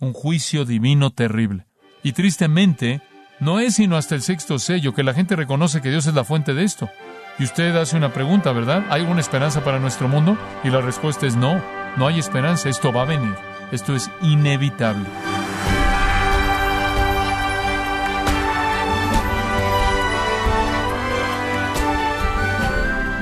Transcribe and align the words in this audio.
un 0.00 0.14
juicio 0.14 0.64
divino 0.64 1.10
terrible. 1.10 1.66
Y 2.02 2.12
tristemente, 2.12 3.02
no 3.38 3.60
es 3.60 3.74
sino 3.74 3.96
hasta 3.96 4.14
el 4.14 4.22
sexto 4.22 4.58
sello 4.58 4.94
que 4.94 5.02
la 5.02 5.14
gente 5.14 5.36
reconoce 5.36 5.80
que 5.80 5.90
Dios 5.90 6.06
es 6.06 6.14
la 6.14 6.24
fuente 6.24 6.54
de 6.54 6.64
esto. 6.64 6.90
Y 7.38 7.44
usted 7.44 7.76
hace 7.76 7.96
una 7.96 8.12
pregunta, 8.12 8.52
¿verdad? 8.52 8.84
¿Hay 8.90 9.02
alguna 9.02 9.20
esperanza 9.20 9.62
para 9.62 9.78
nuestro 9.78 10.08
mundo? 10.08 10.36
Y 10.64 10.70
la 10.70 10.80
respuesta 10.80 11.26
es 11.26 11.36
no, 11.36 11.62
no 11.96 12.06
hay 12.06 12.18
esperanza, 12.18 12.68
esto 12.68 12.92
va 12.92 13.02
a 13.02 13.06
venir, 13.06 13.34
esto 13.72 13.94
es 13.94 14.10
inevitable. 14.22 15.06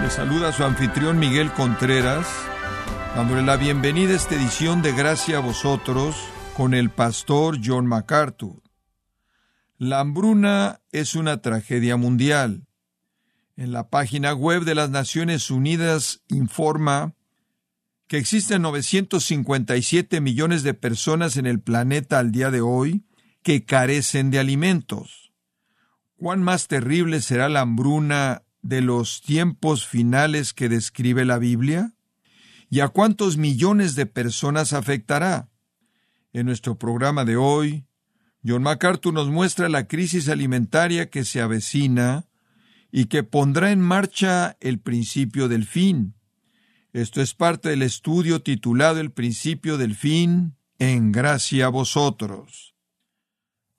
Le 0.03 0.11
saluda 0.11 0.53
su 0.53 0.65
anfitrión 0.65 1.19
Miguel 1.19 1.53
Contreras, 1.53 2.27
dándole 3.15 3.43
la 3.43 3.57
bienvenida 3.57 4.13
a 4.13 4.17
esta 4.17 4.37
edición 4.37 4.81
de 4.81 4.93
Gracia 4.93 5.39
a 5.39 5.41
vosotros 5.41 6.17
con 6.59 6.75
el 6.75 6.91
pastor 6.91 7.61
John 7.65 7.87
MacArthur. 7.87 8.61
La 9.77 10.01
hambruna 10.01 10.81
es 10.91 11.15
una 11.15 11.41
tragedia 11.41 11.97
mundial. 11.97 12.67
En 13.57 13.71
la 13.71 13.91
página 13.91 14.35
web 14.35 14.65
de 14.65 14.75
las 14.75 14.91
Naciones 14.91 15.53
Unidas 15.53 16.25
informa 16.27 17.15
que 18.09 18.19
existen 18.19 18.63
957 18.63 20.21
millones 20.21 20.65
de 20.65 20.75
personas 20.75 21.37
en 21.37 21.47
el 21.47 21.61
planeta 21.61 22.19
al 22.19 22.33
día 22.33 22.51
de 22.51 22.61
hoy 22.61 23.05
que 23.45 23.65
carecen 23.65 24.33
de 24.33 24.41
alimentos. 24.41 25.31
¿Cuán 26.17 26.43
más 26.43 26.67
terrible 26.67 27.21
será 27.21 27.49
la 27.49 27.61
hambruna 27.61 28.43
de 28.63 28.81
los 28.81 29.23
tiempos 29.23 29.87
finales 29.87 30.55
que 30.55 30.69
describe 30.69 31.25
la 31.25 31.39
Biblia? 31.39 31.93
¿Y 32.69 32.81
a 32.81 32.89
cuántos 32.89 33.37
millones 33.37 33.95
de 33.95 34.07
personas 34.07 34.73
afectará? 34.73 35.51
En 36.33 36.47
nuestro 36.47 36.79
programa 36.79 37.25
de 37.25 37.37
hoy, 37.37 37.85
John 38.47 38.63
MacArthur 38.63 39.15
nos 39.15 39.29
muestra 39.29 39.69
la 39.69 39.87
crisis 39.87 40.29
alimentaria 40.29 41.09
que 41.09 41.25
se 41.25 41.41
avecina 41.41 42.27
y 42.93 43.07
que 43.07 43.23
pondrá 43.23 43.73
en 43.73 43.81
marcha 43.81 44.57
el 44.61 44.79
principio 44.79 45.49
del 45.49 45.65
fin. 45.65 46.15
Esto 46.93 47.23
es 47.23 47.35
parte 47.35 47.71
del 47.71 47.83
estudio 47.83 48.43
titulado 48.43 49.01
El 49.01 49.11
principio 49.11 49.79
del 49.79 49.95
fin, 49.95 50.57
en 50.79 51.13
gracia 51.13 51.67
a 51.67 51.71
vosotros. 51.71 52.75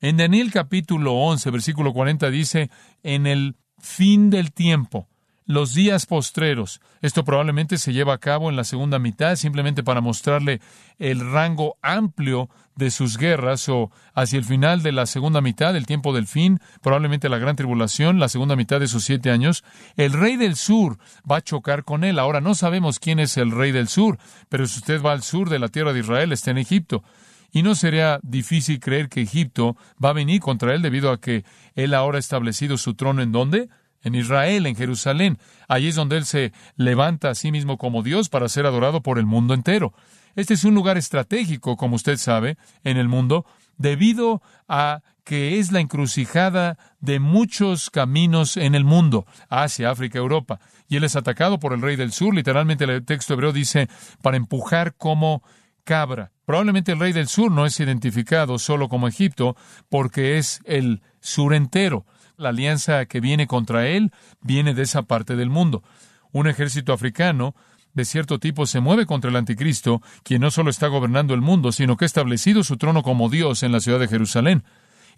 En 0.02 0.18
Daniel 0.18 0.52
capítulo 0.52 1.14
11, 1.14 1.52
versículo 1.52 1.94
40 1.94 2.30
dice, 2.30 2.70
en 3.04 3.28
el 3.28 3.58
fin 3.78 4.30
del 4.30 4.54
tiempo, 4.54 5.08
los 5.50 5.74
días 5.74 6.06
postreros. 6.06 6.80
Esto 7.02 7.26
probablemente 7.26 7.80
se 7.80 7.92
lleva 7.92 8.14
a 8.14 8.20
cabo 8.20 8.52
en 8.52 8.56
la 8.56 8.64
segunda 8.64 9.00
mitad, 9.00 9.36
simplemente 9.36 9.82
para 9.82 10.00
mostrarle 10.00 10.62
el 11.00 11.22
rango 11.32 11.76
amplio 11.82 12.52
de 12.76 12.92
sus 12.92 13.18
guerras 13.18 13.68
o 13.68 13.90
hacia 14.14 14.38
el 14.38 14.46
final 14.46 14.84
de 14.84 14.92
la 14.92 15.08
segunda 15.08 15.42
mitad, 15.42 15.76
el 15.76 15.88
tiempo 15.88 16.14
del 16.14 16.28
fin, 16.28 16.60
probablemente 16.84 17.30
la 17.30 17.40
gran 17.40 17.56
tribulación, 17.56 18.20
la 18.20 18.30
segunda 18.30 18.56
mitad 18.56 18.80
de 18.80 18.88
sus 18.88 19.04
siete 19.04 19.32
años. 19.32 19.64
El 19.98 20.14
rey 20.14 20.38
del 20.38 20.56
sur 20.56 21.00
va 21.30 21.38
a 21.38 21.42
chocar 21.42 21.84
con 21.84 22.04
él. 22.04 22.20
Ahora 22.20 22.42
no 22.42 22.54
sabemos 22.54 23.00
quién 23.00 23.20
es 23.20 23.36
el 23.36 23.50
rey 23.50 23.72
del 23.72 23.88
sur, 23.88 24.20
pero 24.50 24.68
si 24.68 24.78
usted 24.78 25.02
va 25.02 25.14
al 25.14 25.24
sur 25.24 25.50
de 25.50 25.58
la 25.58 25.70
tierra 25.70 25.94
de 25.94 26.02
Israel, 26.02 26.32
está 26.32 26.52
en 26.52 26.60
Egipto. 26.60 27.04
Y 27.52 27.64
no 27.64 27.74
sería 27.74 28.20
difícil 28.22 28.80
creer 28.80 29.10
que 29.10 29.24
Egipto 29.24 29.76
va 30.04 30.10
a 30.10 30.14
venir 30.14 30.42
contra 30.42 30.76
él 30.76 30.84
debido 30.84 31.10
a 31.10 31.20
que 31.20 31.44
él 31.74 31.96
ahora 31.96 32.18
ha 32.18 32.20
establecido 32.20 32.78
su 32.78 32.94
trono 32.94 33.24
en 33.24 33.32
dónde? 33.32 33.70
En 34.04 34.16
Israel, 34.16 34.66
en 34.66 34.76
Jerusalén. 34.76 35.38
Allí 35.68 35.88
es 35.88 35.96
donde 35.96 36.18
Él 36.18 36.26
se 36.26 36.54
levanta 36.76 37.30
a 37.30 37.36
sí 37.36 37.52
mismo 37.52 37.78
como 37.78 38.04
Dios 38.04 38.30
para 38.30 38.50
ser 38.50 38.66
adorado 38.66 39.02
por 39.02 39.20
el 39.20 39.26
mundo 39.26 39.54
entero. 39.54 39.94
Este 40.36 40.54
es 40.54 40.64
un 40.64 40.76
lugar 40.76 40.98
estratégico, 40.98 41.76
como 41.76 41.96
usted 41.96 42.18
sabe, 42.18 42.58
en 42.84 42.98
el 42.98 43.08
mundo, 43.08 43.46
debido 43.78 44.42
a 44.68 45.02
que 45.24 45.60
es 45.60 45.72
la 45.72 45.80
encrucijada 45.80 46.78
de 47.02 47.20
muchos 47.20 47.90
caminos 47.90 48.58
en 48.58 48.74
el 48.74 48.84
mundo, 48.84 49.26
Asia, 49.48 49.92
África, 49.92 50.18
Europa. 50.18 50.60
Y 50.88 50.96
Él 50.96 51.04
es 51.04 51.16
atacado 51.16 51.60
por 51.60 51.74
el 51.74 51.82
rey 51.82 51.96
del 51.96 52.12
sur, 52.12 52.34
literalmente 52.34 52.86
el 52.86 53.06
texto 53.06 53.34
hebreo 53.34 53.54
dice, 53.54 53.90
para 54.22 54.38
empujar 54.38 54.96
como 54.96 55.44
cabra. 55.84 56.32
Probablemente 56.46 56.94
el 56.94 57.00
rey 57.00 57.14
del 57.14 57.28
sur 57.28 57.52
no 57.52 57.66
es 57.66 57.80
identificado 57.80 58.58
solo 58.58 58.90
como 58.90 59.08
Egipto, 59.08 59.56
porque 59.88 60.38
es 60.38 60.62
el 60.66 61.02
sur 61.20 61.54
entero. 61.54 62.06
La 62.40 62.50
alianza 62.50 63.06
que 63.06 63.20
viene 63.20 63.48
contra 63.48 63.88
él 63.88 64.14
viene 64.40 64.74
de 64.74 64.84
esa 64.84 65.02
parte 65.02 65.36
del 65.36 65.50
mundo. 65.50 65.84
Un 66.32 66.48
ejército 66.48 66.94
africano 66.94 67.54
de 67.94 68.06
cierto 68.06 68.40
tipo 68.40 68.66
se 68.66 68.80
mueve 68.80 69.06
contra 69.06 69.30
el 69.30 69.36
anticristo, 69.36 70.02
quien 70.24 70.40
no 70.40 70.50
solo 70.50 70.70
está 70.70 70.88
gobernando 70.88 71.34
el 71.34 71.42
mundo, 71.42 71.74
sino 71.74 71.98
que 71.98 72.06
ha 72.06 72.08
establecido 72.08 72.64
su 72.64 72.78
trono 72.78 73.04
como 73.04 73.28
Dios 73.28 73.62
en 73.62 73.74
la 73.74 73.82
ciudad 73.82 74.00
de 74.00 74.08
Jerusalén. 74.08 74.64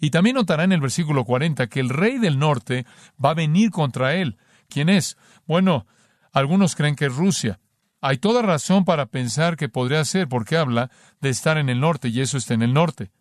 Y 0.00 0.10
también 0.10 0.34
notará 0.34 0.64
en 0.64 0.72
el 0.72 0.80
versículo 0.80 1.24
40 1.24 1.68
que 1.68 1.78
el 1.78 1.90
rey 1.90 2.18
del 2.18 2.40
norte 2.40 2.86
va 3.24 3.30
a 3.30 3.34
venir 3.34 3.70
contra 3.70 4.16
él. 4.16 4.36
¿Quién 4.68 4.88
es? 4.88 5.16
Bueno, 5.46 5.86
algunos 6.32 6.74
creen 6.74 6.96
que 6.96 7.06
es 7.06 7.14
Rusia. 7.14 7.60
Hay 8.00 8.18
toda 8.18 8.42
razón 8.42 8.84
para 8.84 9.06
pensar 9.06 9.56
que 9.56 9.68
podría 9.68 10.04
ser 10.04 10.28
porque 10.28 10.56
habla 10.56 10.90
de 11.20 11.28
estar 11.28 11.56
en 11.56 11.68
el 11.68 11.78
norte 11.78 12.08
y 12.08 12.20
eso 12.20 12.36
está 12.36 12.54
en 12.54 12.62
el 12.62 12.74
norte. 12.74 13.12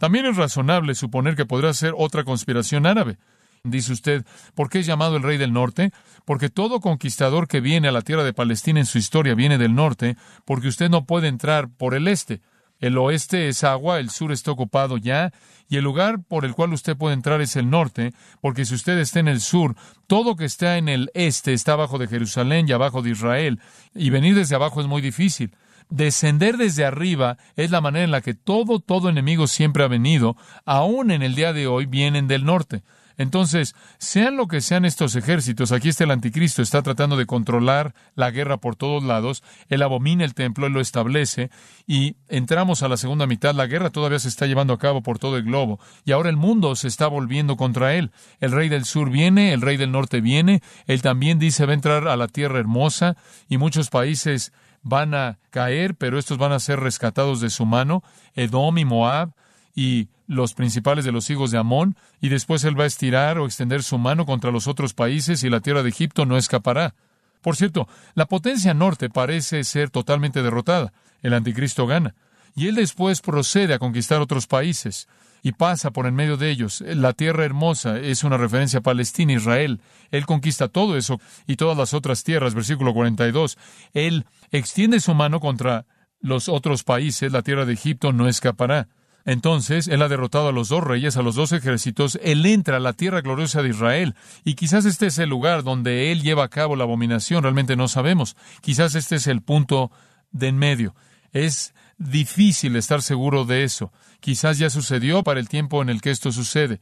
También 0.00 0.24
es 0.24 0.38
razonable 0.38 0.94
suponer 0.94 1.36
que 1.36 1.44
podrá 1.44 1.74
ser 1.74 1.92
otra 1.94 2.24
conspiración 2.24 2.86
árabe. 2.86 3.18
Dice 3.64 3.92
usted, 3.92 4.24
¿por 4.54 4.70
qué 4.70 4.78
es 4.78 4.86
llamado 4.86 5.18
el 5.18 5.22
rey 5.22 5.36
del 5.36 5.52
norte? 5.52 5.92
Porque 6.24 6.48
todo 6.48 6.80
conquistador 6.80 7.46
que 7.46 7.60
viene 7.60 7.86
a 7.86 7.92
la 7.92 8.00
tierra 8.00 8.24
de 8.24 8.32
Palestina 8.32 8.80
en 8.80 8.86
su 8.86 8.96
historia 8.96 9.34
viene 9.34 9.58
del 9.58 9.74
norte, 9.74 10.16
porque 10.46 10.68
usted 10.68 10.88
no 10.88 11.04
puede 11.04 11.28
entrar 11.28 11.68
por 11.68 11.94
el 11.94 12.08
este. 12.08 12.40
El 12.78 12.96
oeste 12.96 13.48
es 13.48 13.62
agua, 13.62 13.98
el 13.98 14.08
sur 14.08 14.32
está 14.32 14.50
ocupado 14.50 14.96
ya, 14.96 15.34
y 15.68 15.76
el 15.76 15.84
lugar 15.84 16.22
por 16.26 16.46
el 16.46 16.54
cual 16.54 16.72
usted 16.72 16.96
puede 16.96 17.12
entrar 17.12 17.42
es 17.42 17.54
el 17.56 17.68
norte, 17.68 18.14
porque 18.40 18.64
si 18.64 18.74
usted 18.74 18.96
está 18.96 19.20
en 19.20 19.28
el 19.28 19.42
sur, 19.42 19.76
todo 20.06 20.34
que 20.34 20.46
está 20.46 20.78
en 20.78 20.88
el 20.88 21.10
este 21.12 21.52
está 21.52 21.74
abajo 21.74 21.98
de 21.98 22.08
Jerusalén 22.08 22.66
y 22.66 22.72
abajo 22.72 23.02
de 23.02 23.10
Israel, 23.10 23.60
y 23.94 24.08
venir 24.08 24.34
desde 24.34 24.54
abajo 24.54 24.80
es 24.80 24.86
muy 24.86 25.02
difícil 25.02 25.50
descender 25.90 26.56
desde 26.56 26.84
arriba 26.84 27.36
es 27.56 27.70
la 27.70 27.80
manera 27.80 28.04
en 28.04 28.10
la 28.10 28.22
que 28.22 28.34
todo, 28.34 28.78
todo 28.80 29.08
enemigo 29.08 29.46
siempre 29.46 29.84
ha 29.84 29.88
venido, 29.88 30.36
aún 30.64 31.10
en 31.10 31.22
el 31.22 31.34
día 31.34 31.52
de 31.52 31.66
hoy 31.66 31.86
vienen 31.86 32.28
del 32.28 32.44
norte. 32.44 32.82
Entonces, 33.20 33.74
sean 33.98 34.38
lo 34.38 34.48
que 34.48 34.62
sean 34.62 34.86
estos 34.86 35.14
ejércitos, 35.14 35.72
aquí 35.72 35.90
está 35.90 36.04
el 36.04 36.10
anticristo, 36.10 36.62
está 36.62 36.80
tratando 36.80 37.18
de 37.18 37.26
controlar 37.26 37.94
la 38.14 38.30
guerra 38.30 38.56
por 38.56 38.76
todos 38.76 39.04
lados, 39.04 39.42
él 39.68 39.82
abomina 39.82 40.24
el 40.24 40.32
templo, 40.32 40.66
él 40.66 40.72
lo 40.72 40.80
establece, 40.80 41.50
y 41.86 42.16
entramos 42.28 42.82
a 42.82 42.88
la 42.88 42.96
segunda 42.96 43.26
mitad, 43.26 43.54
la 43.54 43.66
guerra 43.66 43.90
todavía 43.90 44.18
se 44.18 44.28
está 44.28 44.46
llevando 44.46 44.72
a 44.72 44.78
cabo 44.78 45.02
por 45.02 45.18
todo 45.18 45.36
el 45.36 45.42
globo, 45.42 45.80
y 46.06 46.12
ahora 46.12 46.30
el 46.30 46.38
mundo 46.38 46.74
se 46.76 46.88
está 46.88 47.08
volviendo 47.08 47.58
contra 47.58 47.94
él. 47.94 48.10
El 48.40 48.52
rey 48.52 48.70
del 48.70 48.86
sur 48.86 49.10
viene, 49.10 49.52
el 49.52 49.60
rey 49.60 49.76
del 49.76 49.92
norte 49.92 50.22
viene, 50.22 50.62
él 50.86 51.02
también 51.02 51.38
dice 51.38 51.66
va 51.66 51.72
a 51.72 51.74
entrar 51.74 52.08
a 52.08 52.16
la 52.16 52.26
tierra 52.26 52.58
hermosa, 52.58 53.18
y 53.50 53.58
muchos 53.58 53.90
países 53.90 54.50
van 54.82 55.14
a 55.14 55.38
caer, 55.50 55.94
pero 55.94 56.18
estos 56.18 56.38
van 56.38 56.52
a 56.52 56.60
ser 56.60 56.80
rescatados 56.80 57.40
de 57.40 57.50
su 57.50 57.66
mano, 57.66 58.02
Edom 58.34 58.78
y 58.78 58.84
Moab 58.84 59.32
y 59.74 60.08
los 60.26 60.54
principales 60.54 61.04
de 61.04 61.12
los 61.12 61.28
hijos 61.30 61.50
de 61.50 61.58
Amón, 61.58 61.96
y 62.20 62.28
después 62.28 62.64
él 62.64 62.78
va 62.78 62.84
a 62.84 62.88
estirar 62.88 63.38
o 63.38 63.46
extender 63.46 63.82
su 63.82 63.98
mano 63.98 64.26
contra 64.26 64.50
los 64.50 64.66
otros 64.66 64.94
países 64.94 65.42
y 65.42 65.50
la 65.50 65.60
tierra 65.60 65.82
de 65.82 65.88
Egipto 65.88 66.26
no 66.26 66.36
escapará. 66.36 66.94
Por 67.40 67.56
cierto, 67.56 67.88
la 68.14 68.26
potencia 68.26 68.74
norte 68.74 69.08
parece 69.10 69.64
ser 69.64 69.90
totalmente 69.90 70.42
derrotada. 70.42 70.92
El 71.22 71.34
anticristo 71.34 71.86
gana. 71.86 72.14
Y 72.54 72.68
él 72.68 72.74
después 72.74 73.20
procede 73.20 73.74
a 73.74 73.78
conquistar 73.78 74.20
otros 74.20 74.46
países 74.46 75.08
y 75.42 75.52
pasa 75.52 75.90
por 75.90 76.06
en 76.06 76.14
medio 76.14 76.36
de 76.36 76.50
ellos. 76.50 76.82
La 76.86 77.12
tierra 77.12 77.44
hermosa 77.44 77.98
es 77.98 78.24
una 78.24 78.36
referencia 78.36 78.80
a 78.80 78.82
Palestina, 78.82 79.32
Israel. 79.32 79.80
Él 80.10 80.26
conquista 80.26 80.68
todo 80.68 80.96
eso 80.96 81.20
y 81.46 81.56
todas 81.56 81.76
las 81.76 81.94
otras 81.94 82.24
tierras, 82.24 82.54
versículo 82.54 82.94
42. 82.94 83.58
Él 83.92 84.26
extiende 84.50 85.00
su 85.00 85.14
mano 85.14 85.40
contra 85.40 85.86
los 86.20 86.48
otros 86.48 86.84
países, 86.84 87.32
la 87.32 87.42
tierra 87.42 87.64
de 87.64 87.72
Egipto 87.72 88.12
no 88.12 88.28
escapará. 88.28 88.88
Entonces, 89.24 89.86
él 89.88 90.00
ha 90.02 90.08
derrotado 90.08 90.48
a 90.48 90.52
los 90.52 90.68
dos 90.68 90.82
reyes, 90.82 91.16
a 91.16 91.22
los 91.22 91.34
dos 91.34 91.52
ejércitos, 91.52 92.18
él 92.22 92.44
entra 92.46 92.78
a 92.78 92.80
la 92.80 92.94
tierra 92.94 93.20
gloriosa 93.20 93.62
de 93.62 93.68
Israel, 93.68 94.14
y 94.44 94.54
quizás 94.54 94.86
este 94.86 95.06
es 95.06 95.18
el 95.18 95.28
lugar 95.28 95.62
donde 95.62 96.10
él 96.10 96.22
lleva 96.22 96.44
a 96.44 96.48
cabo 96.48 96.74
la 96.74 96.84
abominación, 96.84 97.42
realmente 97.42 97.76
no 97.76 97.88
sabemos. 97.88 98.36
Quizás 98.62 98.94
este 98.94 99.16
es 99.16 99.26
el 99.26 99.42
punto 99.42 99.90
de 100.32 100.48
en 100.48 100.58
medio. 100.58 100.94
Es 101.32 101.74
difícil 102.00 102.74
estar 102.76 103.02
seguro 103.02 103.44
de 103.44 103.62
eso. 103.62 103.92
Quizás 104.20 104.58
ya 104.58 104.70
sucedió 104.70 105.22
para 105.22 105.38
el 105.38 105.48
tiempo 105.48 105.82
en 105.82 105.90
el 105.90 106.00
que 106.00 106.10
esto 106.10 106.32
sucede. 106.32 106.80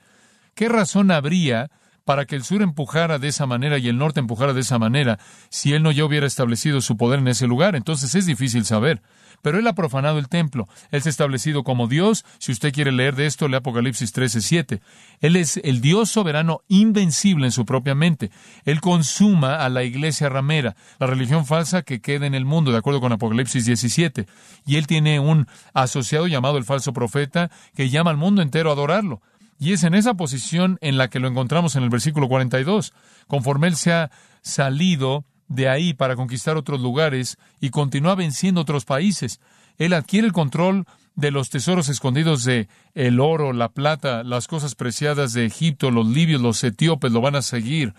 ¿Qué 0.55 0.69
razón 0.69 1.11
habría 1.11 1.71
para 2.09 2.25
que 2.25 2.37
el 2.37 2.43
sur 2.43 2.63
empujara 2.63 3.19
de 3.19 3.29
esa 3.29 3.45
manera 3.45 3.77
y 3.77 3.87
el 3.87 3.99
norte 3.99 4.19
empujara 4.19 4.55
de 4.55 4.63
esa 4.63 4.79
manera 4.79 5.19
si 5.51 5.75
él 5.75 5.83
no 5.83 5.93
ya 5.93 6.07
hubiera 6.07 6.27
establecido 6.27 6.81
su 6.81 6.97
poder 6.97 7.19
en 7.19 7.29
ese 7.29 7.47
lugar. 7.47 7.77
Entonces 7.77 8.15
es 8.15 8.25
difícil 8.25 8.65
saber. 8.65 9.03
Pero 9.43 9.59
él 9.59 9.67
ha 9.67 9.75
profanado 9.75 10.19
el 10.19 10.31
templo. 10.31 10.67
Él 10.91 11.03
se 11.03 11.11
ha 11.11 11.13
establecido 11.13 11.65
como 11.65 11.87
Dios. 11.87 12.25
Si 12.39 12.51
usted 12.51 12.73
quiere 12.73 12.93
leer 12.93 13.15
de 13.15 13.27
esto, 13.27 13.47
lee 13.47 13.57
Apocalipsis 13.57 14.13
13, 14.13 14.41
7. 14.41 14.81
Él 15.21 15.37
es 15.37 15.61
el 15.63 15.83
Dios 15.83 16.09
soberano 16.09 16.63
invencible 16.67 17.45
en 17.45 17.53
su 17.53 17.67
propia 17.67 17.95
mente. 17.95 18.31
Él 18.65 18.81
consuma 18.81 19.57
a 19.57 19.69
la 19.69 19.85
iglesia 19.85 20.31
ramera, 20.31 20.77
la 20.99 21.09
religión 21.09 21.45
falsa 21.45 21.83
que 21.83 22.01
queda 22.01 22.25
en 22.25 22.35
el 22.35 22.47
mundo, 22.47 22.73
de 22.73 22.79
acuerdo 22.79 23.03
con 23.03 23.13
Apocalipsis 23.13 23.67
17. 23.67 24.27
Y 24.65 24.77
él 24.77 24.87
tiene 24.87 25.21
un 25.21 25.47
asociado 25.75 26.27
llamado 26.27 26.57
el 26.57 26.65
falso 26.65 26.95
profeta 26.95 27.51
que 27.77 27.91
llama 27.91 28.11
al 28.11 28.17
mundo 28.17 28.41
entero 28.41 28.71
a 28.71 28.73
adorarlo. 28.73 29.21
Y 29.59 29.73
es 29.73 29.83
en 29.83 29.95
esa 29.95 30.15
posición 30.15 30.79
en 30.81 30.99
la 30.99 31.09
que 31.09 31.19
lo 31.19 31.29
encontramos 31.29 31.75
en 31.75 31.83
el 31.83 31.91
versículo 31.91 32.29
42. 32.29 32.93
Conforme 33.27 33.67
él 33.67 33.77
se 33.77 33.93
ha 33.93 34.11
salido 34.41 35.25
de 35.49 35.69
ahí 35.69 35.95
para 35.95 36.15
conquistar 36.15 36.57
otros 36.57 36.81
lugares 36.81 37.39
y 37.61 37.71
continúa 37.71 38.15
venciendo 38.15 38.61
otros 38.61 38.85
países. 38.85 39.41
Él 39.79 39.93
adquiere 39.93 40.27
el 40.27 40.33
control 40.33 40.87
de 41.17 41.33
los 41.33 41.51
tesoros 41.51 41.89
escondidos 41.89 42.45
de 42.45 42.69
el 42.95 43.19
oro, 43.19 43.53
la 43.53 43.71
plata, 43.71 44.23
las 44.23 44.47
cosas 44.47 44.77
preciadas 44.77 45.33
de 45.33 45.47
Egipto, 45.47 45.91
los 45.91 46.07
libios, 46.07 46.41
los 46.41 46.63
etíopes 46.63 47.11
lo 47.11 47.21
van 47.21 47.35
a 47.35 47.43
seguir. 47.43 47.95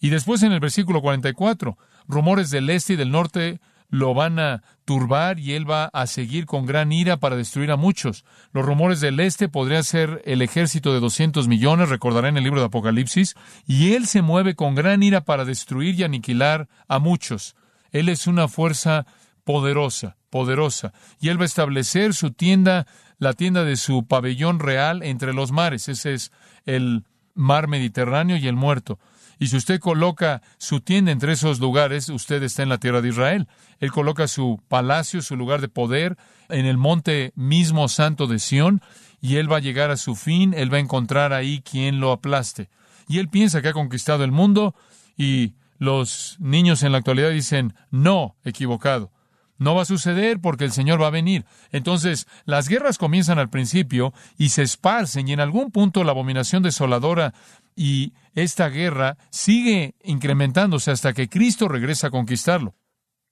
Y 0.00 0.10
después 0.10 0.42
en 0.42 0.52
el 0.52 0.60
versículo 0.60 1.00
44, 1.00 1.78
rumores 2.08 2.50
del 2.50 2.70
este 2.70 2.94
y 2.94 2.96
del 2.96 3.12
norte 3.12 3.60
lo 3.88 4.14
van 4.14 4.38
a 4.38 4.62
turbar 4.84 5.38
y 5.38 5.54
él 5.54 5.68
va 5.70 5.86
a 5.86 6.06
seguir 6.06 6.46
con 6.46 6.66
gran 6.66 6.92
ira 6.92 7.16
para 7.16 7.36
destruir 7.36 7.70
a 7.70 7.76
muchos. 7.76 8.24
Los 8.52 8.64
rumores 8.64 9.00
del 9.00 9.20
este 9.20 9.48
podrían 9.48 9.84
ser 9.84 10.22
el 10.24 10.42
ejército 10.42 10.92
de 10.92 11.00
200 11.00 11.48
millones, 11.48 11.88
recordará 11.88 12.28
en 12.28 12.36
el 12.36 12.44
libro 12.44 12.60
de 12.60 12.66
Apocalipsis, 12.66 13.34
y 13.66 13.94
él 13.94 14.06
se 14.06 14.22
mueve 14.22 14.54
con 14.54 14.74
gran 14.74 15.02
ira 15.02 15.22
para 15.22 15.44
destruir 15.44 15.98
y 15.98 16.04
aniquilar 16.04 16.68
a 16.86 16.98
muchos. 16.98 17.56
Él 17.90 18.08
es 18.08 18.26
una 18.26 18.48
fuerza 18.48 19.06
poderosa, 19.44 20.16
poderosa, 20.30 20.92
y 21.20 21.28
él 21.28 21.38
va 21.38 21.44
a 21.44 21.46
establecer 21.46 22.12
su 22.12 22.32
tienda, 22.32 22.86
la 23.18 23.32
tienda 23.32 23.64
de 23.64 23.76
su 23.76 24.06
pabellón 24.06 24.60
real 24.60 25.02
entre 25.02 25.32
los 25.32 25.52
mares. 25.52 25.88
Ese 25.88 26.12
es 26.12 26.32
el 26.66 27.04
mar 27.34 27.68
Mediterráneo 27.68 28.36
y 28.36 28.46
el 28.48 28.56
muerto. 28.56 28.98
Y 29.38 29.48
si 29.48 29.56
usted 29.56 29.78
coloca 29.78 30.42
su 30.58 30.80
tienda 30.80 31.12
entre 31.12 31.32
esos 31.32 31.60
lugares, 31.60 32.08
usted 32.08 32.42
está 32.42 32.62
en 32.62 32.68
la 32.68 32.78
tierra 32.78 33.00
de 33.00 33.08
Israel. 33.08 33.48
Él 33.78 33.92
coloca 33.92 34.26
su 34.26 34.60
palacio, 34.68 35.22
su 35.22 35.36
lugar 35.36 35.60
de 35.60 35.68
poder, 35.68 36.16
en 36.48 36.66
el 36.66 36.76
monte 36.76 37.32
mismo 37.36 37.88
santo 37.88 38.26
de 38.26 38.38
Sión, 38.38 38.82
y 39.20 39.36
él 39.36 39.50
va 39.50 39.58
a 39.58 39.60
llegar 39.60 39.90
a 39.90 39.96
su 39.96 40.16
fin, 40.16 40.54
él 40.54 40.72
va 40.72 40.78
a 40.78 40.80
encontrar 40.80 41.32
ahí 41.32 41.60
quien 41.60 42.00
lo 42.00 42.12
aplaste. 42.12 42.68
Y 43.08 43.18
él 43.18 43.28
piensa 43.28 43.62
que 43.62 43.68
ha 43.68 43.72
conquistado 43.72 44.24
el 44.24 44.32
mundo, 44.32 44.74
y 45.16 45.54
los 45.78 46.36
niños 46.40 46.82
en 46.82 46.92
la 46.92 46.98
actualidad 46.98 47.30
dicen, 47.30 47.74
no, 47.90 48.36
equivocado. 48.44 49.12
No 49.58 49.74
va 49.74 49.82
a 49.82 49.86
suceder 49.86 50.40
porque 50.40 50.64
el 50.64 50.72
Señor 50.72 51.02
va 51.02 51.08
a 51.08 51.10
venir. 51.10 51.44
Entonces, 51.72 52.26
las 52.44 52.68
guerras 52.68 52.96
comienzan 52.96 53.38
al 53.38 53.50
principio 53.50 54.14
y 54.38 54.50
se 54.50 54.62
esparcen 54.62 55.28
y 55.28 55.32
en 55.32 55.40
algún 55.40 55.70
punto 55.72 56.04
la 56.04 56.12
abominación 56.12 56.62
desoladora 56.62 57.34
y 57.74 58.12
esta 58.34 58.68
guerra 58.68 59.18
sigue 59.30 59.94
incrementándose 60.02 60.90
hasta 60.90 61.12
que 61.12 61.28
Cristo 61.28 61.68
regresa 61.68 62.06
a 62.06 62.10
conquistarlo. 62.10 62.74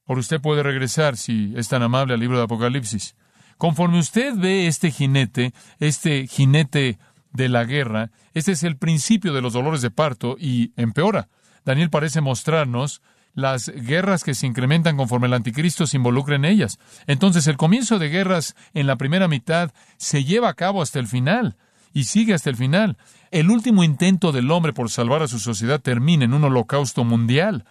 Por 0.05 0.19
usted 0.19 0.41
puede 0.41 0.63
regresar, 0.63 1.17
si 1.17 1.53
es 1.57 1.69
tan 1.69 1.83
amable, 1.83 2.15
al 2.15 2.21
libro 2.21 2.39
de 2.39 2.45
Apocalipsis. 2.45 3.17
Conforme 3.59 3.99
usted 3.99 4.35
ve 4.37 4.67
este 4.67 4.91
jinete, 4.91 5.53
este 5.79 6.27
jinete 6.27 6.99
de 7.33 7.49
la 7.49 7.65
guerra, 7.65 8.11
este 8.35 8.53
es 8.53 8.63
el 8.63 8.77
principio 8.77 9.33
de 9.33 9.43
los 9.43 9.53
dolores 9.53 9.83
de 9.83 9.91
parto 9.91 10.37
y 10.39 10.73
empeora. 10.77 11.29
Daniel 11.65 11.91
parece 11.91 12.21
mostrarnos 12.21 13.03
las 13.37 13.69
guerras 13.69 14.25
que 14.25 14.35
se 14.35 14.47
incrementan 14.47 14.97
conforme 14.97 15.27
el 15.27 15.35
anticristo 15.35 15.87
se 15.87 15.99
involucra 15.99 16.37
en 16.37 16.47
ellas. 16.47 16.79
Entonces 17.07 17.47
el 17.47 17.59
comienzo 17.59 17.99
de 17.99 18.09
guerras 18.09 18.57
en 18.73 18.87
la 18.87 18.97
primera 18.97 19.29
mitad 19.29 19.73
se 19.99 20.25
lleva 20.25 20.49
a 20.49 20.55
cabo 20.55 20.81
hasta 20.81 20.99
el 20.99 21.07
final 21.07 21.57
y 21.93 22.05
sigue 22.05 22.33
hasta 22.33 22.49
el 22.49 22.57
final. 22.57 22.97
El 23.31 23.51
último 23.51 23.85
intento 23.85 24.33
del 24.33 24.51
hombre 24.51 24.73
por 24.73 24.91
salvar 24.91 25.23
a 25.23 25.29
su 25.29 25.39
sociedad 25.39 25.83
termina 25.83 26.25
en 26.25 26.33
un 26.33 26.45
holocausto 26.45 27.05
mundial 27.05 27.67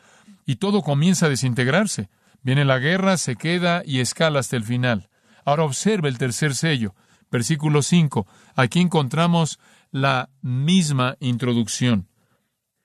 y 0.45 0.57
todo 0.57 0.83
comienza 0.83 1.25
a 1.25 1.29
desintegrarse. 1.29 2.09
Viene 2.43 2.63
la 2.63 2.77
guerra, 2.77 3.17
se 3.17 3.35
queda 3.35 3.81
y 3.83 4.01
escala 4.01 4.41
hasta 4.41 4.57
el 4.57 4.63
final. 4.63 5.09
Ahora 5.45 5.63
observe 5.63 6.09
el 6.09 6.19
tercer 6.19 6.53
sello, 6.53 6.93
versículo 7.31 7.81
5. 7.81 8.27
Aquí 8.55 8.81
encontramos 8.81 9.59
la 9.89 10.29
misma 10.43 11.17
introducción. 11.19 12.07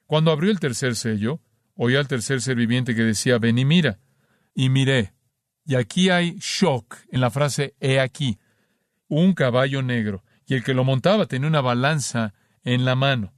Cuando 0.06 0.30
abrió 0.30 0.50
el 0.50 0.60
tercer 0.60 0.96
sello, 0.96 1.40
oí 1.82 1.96
al 1.96 2.06
tercer 2.06 2.42
ser 2.42 2.56
viviente 2.56 2.94
que 2.94 3.02
decía, 3.02 3.38
ven 3.38 3.56
y 3.56 3.64
mira. 3.64 3.98
Y 4.54 4.68
miré. 4.68 5.14
Y 5.64 5.76
aquí 5.76 6.10
hay 6.10 6.36
shock 6.38 6.98
en 7.10 7.22
la 7.22 7.30
frase 7.30 7.74
he 7.80 8.00
aquí. 8.00 8.38
Un 9.08 9.32
caballo 9.32 9.80
negro 9.80 10.22
y 10.46 10.52
el 10.54 10.62
que 10.62 10.74
lo 10.74 10.84
montaba 10.84 11.24
tenía 11.24 11.48
una 11.48 11.62
balanza 11.62 12.34
en 12.64 12.84
la 12.84 12.96
mano. 12.96 13.32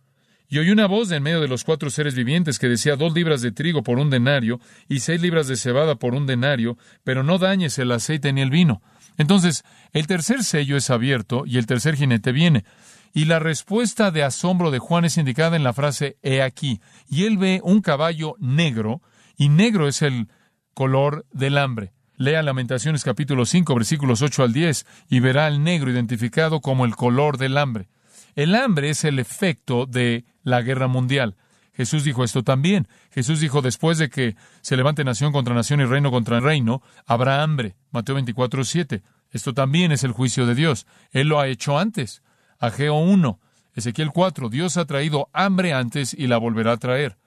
Y 0.49 0.59
oí 0.59 0.71
una 0.71 0.87
voz 0.87 1.09
de 1.09 1.17
en 1.17 1.23
medio 1.23 1.41
de 1.41 1.47
los 1.47 1.63
cuatro 1.63 1.89
seres 1.89 2.17
vivientes 2.17 2.59
que 2.59 2.69
decía 2.69 2.97
dos 2.97 3.15
libras 3.15 3.43
de 3.43 3.53
trigo 3.53 3.85
por 3.85 4.01
un 4.01 4.11
denario 4.11 4.59
y 4.89 4.99
seis 4.99 5.23
libras 5.23 5.47
de 5.47 5.57
cebada 5.57 5.95
por 5.95 6.15
un 6.15 6.27
denario, 6.27 6.77
pero 7.05 7.23
no 7.23 7.39
dañes 7.39 7.79
el 7.79 7.93
aceite 7.93 8.33
ni 8.33 8.41
el 8.41 8.51
vino. 8.51 8.83
Entonces, 9.19 9.63
el 9.93 10.09
tercer 10.09 10.43
sello 10.43 10.77
es 10.77 10.91
abierto 10.91 11.45
y 11.47 11.59
el 11.59 11.67
tercer 11.67 11.95
jinete 11.95 12.33
viene. 12.33 12.65
Y 13.15 13.27
la 13.27 13.39
respuesta 13.39 14.11
de 14.11 14.23
asombro 14.23 14.71
de 14.71 14.79
Juan 14.79 15.05
es 15.05 15.19
indicada 15.19 15.57
en 15.57 15.65
la 15.65 15.75
frase 15.75 16.17
he 16.23 16.41
aquí. 16.41 16.81
Y 17.09 17.25
él 17.25 17.37
ve 17.37 17.61
un 17.63 17.83
caballo 17.83 18.37
negro, 18.39 19.03
y 19.37 19.51
negro 19.51 19.87
es 19.87 20.01
el 20.01 20.29
color 20.73 21.27
del 21.31 21.59
hambre. 21.59 21.93
Lea 22.17 22.43
Lamentaciones 22.43 23.05
capítulo 23.05 23.45
5, 23.45 23.75
versículos 23.75 24.23
8 24.23 24.45
al 24.45 24.53
10, 24.53 24.87
y 25.11 25.21
verá 25.21 25.49
el 25.49 25.63
negro 25.63 25.91
identificado 25.91 26.61
como 26.61 26.87
el 26.87 26.97
color 26.97 27.37
del 27.37 27.59
hambre. 27.59 27.89
El 28.35 28.55
hambre 28.55 28.89
es 28.89 29.05
el 29.05 29.19
efecto 29.19 29.85
de 29.85 30.25
la 30.43 30.63
guerra 30.63 30.89
mundial. 30.89 31.37
Jesús 31.75 32.05
dijo 32.05 32.25
esto 32.25 32.43
también. 32.43 32.89
Jesús 33.11 33.41
dijo, 33.41 33.61
después 33.61 33.99
de 33.99 34.09
que 34.09 34.37
se 34.63 34.77
levante 34.77 35.05
nación 35.05 35.33
contra 35.33 35.55
nación 35.55 35.81
y 35.81 35.85
reino 35.85 36.11
contra 36.11 36.41
reino, 36.41 36.83
habrá 37.07 37.43
hambre. 37.43 37.77
Mateo 37.91 38.15
24, 38.15 38.65
7. 38.65 39.03
Esto 39.31 39.53
también 39.53 39.93
es 39.93 40.05
el 40.05 40.13
juicio 40.13 40.47
de 40.47 40.55
Dios. 40.55 40.87
Él 41.11 41.29
lo 41.29 41.41
ha 41.41 41.49
hecho 41.49 41.79
antes. 41.79 42.23
Ageo 42.63 42.95
1, 42.95 43.41
Ezequiel 43.75 44.13
4. 44.13 44.49
Dios 44.49 44.77
ha 44.77 44.85
traído 44.85 45.29
hambre 45.33 45.75
antes 45.75 46.15
y 46.15 46.29
la 46.29 46.39
volverá 46.39 46.71
a 46.71 46.77
traer. 46.77 47.19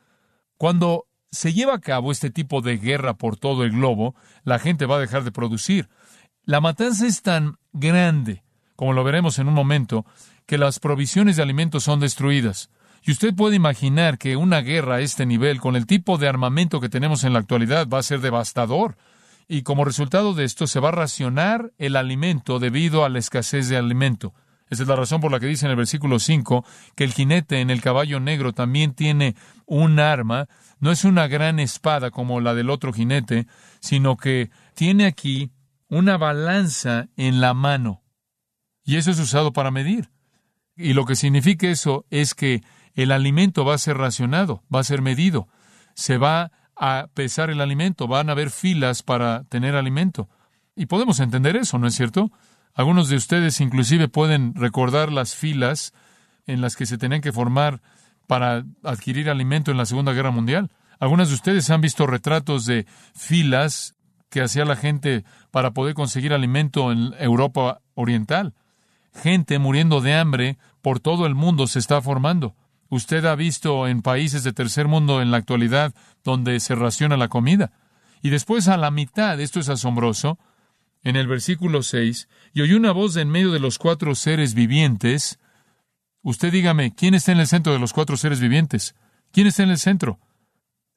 Cuando 0.57 1.07
se 1.29 1.51
lleva 1.51 1.75
a 1.75 1.81
cabo 1.81 2.13
este 2.13 2.29
tipo 2.29 2.61
de 2.61 2.77
guerra 2.77 3.15
por 3.15 3.35
todo 3.35 3.65
el 3.65 3.71
globo, 3.71 4.15
la 4.45 4.59
gente 4.59 4.85
va 4.85 4.95
a 4.95 4.99
dejar 4.99 5.25
de 5.25 5.33
producir. 5.33 5.89
La 6.45 6.61
matanza 6.61 7.05
es 7.05 7.21
tan 7.21 7.57
grande, 7.73 8.45
como 8.77 8.93
lo 8.93 9.03
veremos 9.03 9.37
en 9.37 9.49
un 9.49 9.53
momento, 9.53 10.05
que 10.45 10.57
las 10.57 10.79
provisiones 10.79 11.35
de 11.35 11.43
alimentos 11.43 11.83
son 11.83 11.99
destruidas. 11.99 12.69
Y 13.03 13.11
usted 13.11 13.35
puede 13.35 13.57
imaginar 13.57 14.17
que 14.17 14.37
una 14.37 14.61
guerra 14.61 14.95
a 14.95 15.01
este 15.01 15.25
nivel, 15.25 15.59
con 15.59 15.75
el 15.75 15.85
tipo 15.85 16.17
de 16.17 16.29
armamento 16.29 16.79
que 16.79 16.87
tenemos 16.87 17.25
en 17.25 17.33
la 17.33 17.39
actualidad, 17.39 17.89
va 17.89 17.99
a 17.99 18.03
ser 18.03 18.21
devastador. 18.21 18.95
Y 19.49 19.63
como 19.63 19.83
resultado 19.83 20.33
de 20.33 20.45
esto 20.45 20.65
se 20.65 20.79
va 20.79 20.89
a 20.89 20.93
racionar 20.93 21.73
el 21.77 21.97
alimento 21.97 22.57
debido 22.57 23.03
a 23.03 23.09
la 23.09 23.19
escasez 23.19 23.67
de 23.67 23.75
alimento. 23.75 24.33
Esa 24.69 24.83
es 24.83 24.89
la 24.89 24.95
razón 24.95 25.21
por 25.21 25.31
la 25.31 25.39
que 25.39 25.45
dice 25.45 25.65
en 25.65 25.71
el 25.71 25.77
versículo 25.77 26.19
5 26.19 26.65
que 26.95 27.03
el 27.03 27.13
jinete 27.13 27.61
en 27.61 27.69
el 27.69 27.81
caballo 27.81 28.19
negro 28.19 28.53
también 28.53 28.93
tiene 28.93 29.35
un 29.65 29.99
arma 29.99 30.47
no 30.79 30.91
es 30.91 31.03
una 31.03 31.27
gran 31.27 31.59
espada 31.59 32.11
como 32.11 32.41
la 32.41 32.53
del 32.53 32.69
otro 32.69 32.93
jinete, 32.93 33.47
sino 33.79 34.17
que 34.17 34.51
tiene 34.73 35.05
aquí 35.05 35.51
una 35.87 36.17
balanza 36.17 37.07
en 37.15 37.41
la 37.41 37.53
mano. 37.53 38.03
Y 38.83 38.97
eso 38.97 39.11
es 39.11 39.19
usado 39.19 39.53
para 39.53 39.71
medir. 39.71 40.11
Y 40.75 40.93
lo 40.93 41.05
que 41.05 41.15
significa 41.15 41.67
eso 41.67 42.05
es 42.09 42.35
que 42.35 42.61
el 42.93 43.11
alimento 43.11 43.65
va 43.65 43.75
a 43.75 43.79
ser 43.79 43.97
racionado, 43.97 44.63
va 44.73 44.81
a 44.81 44.83
ser 44.83 45.01
medido. 45.01 45.47
Se 45.95 46.17
va 46.17 46.51
a 46.75 47.07
pesar 47.13 47.49
el 47.49 47.61
alimento, 47.61 48.07
van 48.07 48.29
a 48.29 48.33
haber 48.33 48.51
filas 48.51 49.01
para 49.01 49.45
tener 49.45 49.75
alimento. 49.75 50.29
Y 50.75 50.87
podemos 50.87 51.19
entender 51.19 51.55
eso, 51.55 51.79
¿no 51.79 51.87
es 51.87 51.95
cierto? 51.95 52.31
Algunos 52.75 53.07
de 53.07 53.15
ustedes 53.15 53.61
inclusive 53.61 54.09
pueden 54.09 54.53
recordar 54.53 55.11
las 55.11 55.33
filas 55.33 55.93
en 56.45 56.59
las 56.61 56.75
que 56.75 56.85
se 56.85 56.97
tenían 56.97 57.21
que 57.21 57.31
formar 57.31 57.81
para 58.27 58.65
adquirir 58.83 59.29
alimento 59.29 59.71
en 59.71 59.77
la 59.77 59.85
Segunda 59.85 60.11
Guerra 60.11 60.31
Mundial. 60.31 60.69
Algunas 60.99 61.29
de 61.29 61.35
ustedes 61.35 61.69
han 61.69 61.81
visto 61.81 62.05
retratos 62.05 62.65
de 62.65 62.85
filas 63.15 63.95
que 64.29 64.41
hacía 64.41 64.65
la 64.65 64.75
gente 64.75 65.23
para 65.51 65.71
poder 65.71 65.93
conseguir 65.93 66.33
alimento 66.33 66.91
en 66.91 67.13
Europa 67.17 67.79
Oriental. 67.93 68.53
Gente 69.13 69.57
muriendo 69.57 70.01
de 70.01 70.13
hambre 70.13 70.57
por 70.81 70.99
todo 70.99 71.25
el 71.25 71.35
mundo 71.35 71.67
se 71.67 71.79
está 71.79 72.01
formando. 72.01 72.55
Usted 72.89 73.23
ha 73.25 73.35
visto 73.35 73.87
en 73.87 74.01
países 74.01 74.43
de 74.43 74.51
tercer 74.51 74.89
mundo 74.89 75.21
en 75.21 75.31
la 75.31 75.37
actualidad 75.37 75.93
donde 76.25 76.59
se 76.59 76.75
raciona 76.75 77.15
la 77.15 77.29
comida. 77.29 77.71
Y 78.21 78.29
después 78.31 78.67
a 78.67 78.75
la 78.75 78.91
mitad, 78.91 79.39
esto 79.39 79.61
es 79.61 79.69
asombroso, 79.69 80.37
en 81.05 81.15
el 81.15 81.27
versículo 81.27 81.83
6, 81.83 82.27
y 82.53 82.61
oyó 82.61 82.75
una 82.75 82.91
voz 82.91 83.15
en 83.15 83.29
medio 83.29 83.51
de 83.53 83.61
los 83.61 83.77
cuatro 83.77 84.13
seres 84.13 84.53
vivientes, 84.53 85.39
Usted 86.25 86.51
dígame, 86.51 86.91
¿quién 86.91 87.13
está 87.13 87.33
en 87.33 87.39
el 87.39 87.45
centro 87.45 87.71
de 87.71 87.77
los 87.77 87.93
cuatro 87.93 88.17
seres 88.17 88.39
vivientes? 88.39 88.95
¿Quién 89.31 89.45
está 89.45 89.61
en 89.61 89.69
el 89.69 89.77
centro? 89.77 90.17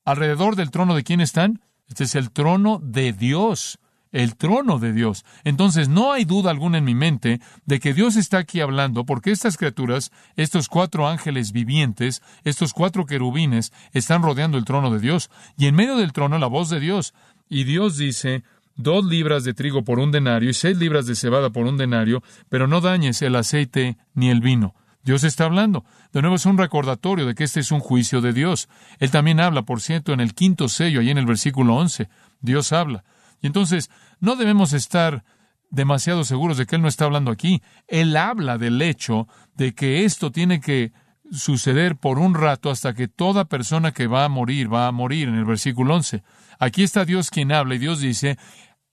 ¿Alrededor 0.07 0.57
del 0.57 0.71
trono 0.71 0.95
de 0.95 1.05
quién 1.05 1.21
están? 1.21 1.61
Este 1.87 2.05
es 2.05 2.15
el 2.15 2.31
trono 2.31 2.81
de 2.83 3.13
Dios, 3.13 3.79
el 4.11 4.37
trono 4.37 4.79
de 4.79 4.95
Dios. 4.95 5.27
Entonces 5.45 5.91
no 5.91 6.13
hay 6.13 6.25
duda 6.25 6.51
alguna 6.51 6.79
en 6.79 6.85
mi 6.85 6.95
mente 6.95 7.43
de 7.67 7.79
que 7.79 7.93
Dios 7.93 8.17
está 8.17 8.39
aquí 8.39 8.63
hablando 8.63 9.05
porque 9.05 9.31
estas 9.31 9.59
criaturas, 9.59 10.13
estos 10.35 10.69
cuatro 10.69 11.07
ángeles 11.07 11.53
vivientes, 11.53 12.23
estos 12.45 12.73
cuatro 12.73 13.05
querubines, 13.05 13.71
están 13.93 14.23
rodeando 14.23 14.57
el 14.57 14.65
trono 14.65 14.91
de 14.91 14.99
Dios 14.99 15.29
y 15.59 15.67
en 15.67 15.75
medio 15.75 15.99
del 15.99 16.15
trono 16.15 16.39
la 16.39 16.47
voz 16.47 16.71
de 16.71 16.81
Dios. 16.81 17.13
Y 17.51 17.65
Dios 17.65 17.99
dice, 17.99 18.45
dos 18.79 19.05
libras 19.05 19.45
de 19.45 19.53
trigo 19.53 19.85
por 19.85 19.99
un 19.99 20.11
denario 20.11 20.49
y 20.49 20.55
seis 20.55 20.79
libras 20.79 21.07
de 21.07 21.17
cebada 21.17 21.51
por 21.51 21.67
un 21.67 21.77
denario, 21.77 22.23
pero 22.49 22.67
no 22.67 22.81
dañes 22.81 23.21
el 23.21 23.37
aceite 23.37 23.99
ni 24.15 24.31
el 24.31 24.41
vino. 24.41 24.75
Dios 25.03 25.25
está 25.25 25.45
hablando. 25.45 25.85
De 26.13 26.23
nuevo 26.23 26.37
es 26.37 26.47
un 26.47 26.59
recordatorio 26.59 27.27
de 27.27 27.35
que 27.35 27.45
este 27.45 27.61
es 27.61 27.73
un 27.73 27.81
juicio 27.81 28.21
de 28.21 28.33
Dios. 28.33 28.69
Él 28.99 29.11
también 29.11 29.41
habla, 29.41 29.63
por 29.63 29.81
cierto, 29.81 30.13
en 30.13 30.21
el 30.21 30.35
quinto 30.35 30.69
sello, 30.69 31.01
ahí 31.01 31.11
en 31.11 31.19
el 31.19 31.27
versículo 31.27 31.77
11. 31.77 32.09
Dios 32.41 32.73
habla. 32.73 33.05
Y 33.41 33.47
entonces, 33.47 33.91
no 34.21 34.37
debemos 34.37 34.73
estar 34.73 35.25
demasiado 35.71 36.25
seguros 36.25 36.57
de 36.57 36.67
que 36.67 36.77
Él 36.77 36.83
no 36.83 36.89
está 36.89 37.05
hablando 37.05 37.31
aquí. 37.31 37.63
Él 37.87 38.17
habla 38.17 38.59
del 38.59 38.81
hecho 38.81 39.29
de 39.55 39.75
que 39.75 40.05
esto 40.05 40.31
tiene 40.31 40.61
que 40.61 40.93
suceder 41.31 41.97
por 41.97 42.19
un 42.19 42.35
rato 42.35 42.71
hasta 42.71 42.95
que 42.95 43.09
toda 43.09 43.47
persona 43.47 43.93
que 43.93 44.07
va 44.07 44.25
a 44.25 44.29
morir 44.29 44.73
va 44.73 44.87
a 44.87 44.93
morir 44.93 45.29
en 45.29 45.35
el 45.35 45.45
versículo 45.45 45.95
11. 45.95 46.23
Aquí 46.59 46.83
está 46.83 47.05
Dios 47.05 47.31
quien 47.31 47.53
habla 47.53 47.75
y 47.75 47.79
Dios 47.79 48.01
dice, 48.01 48.39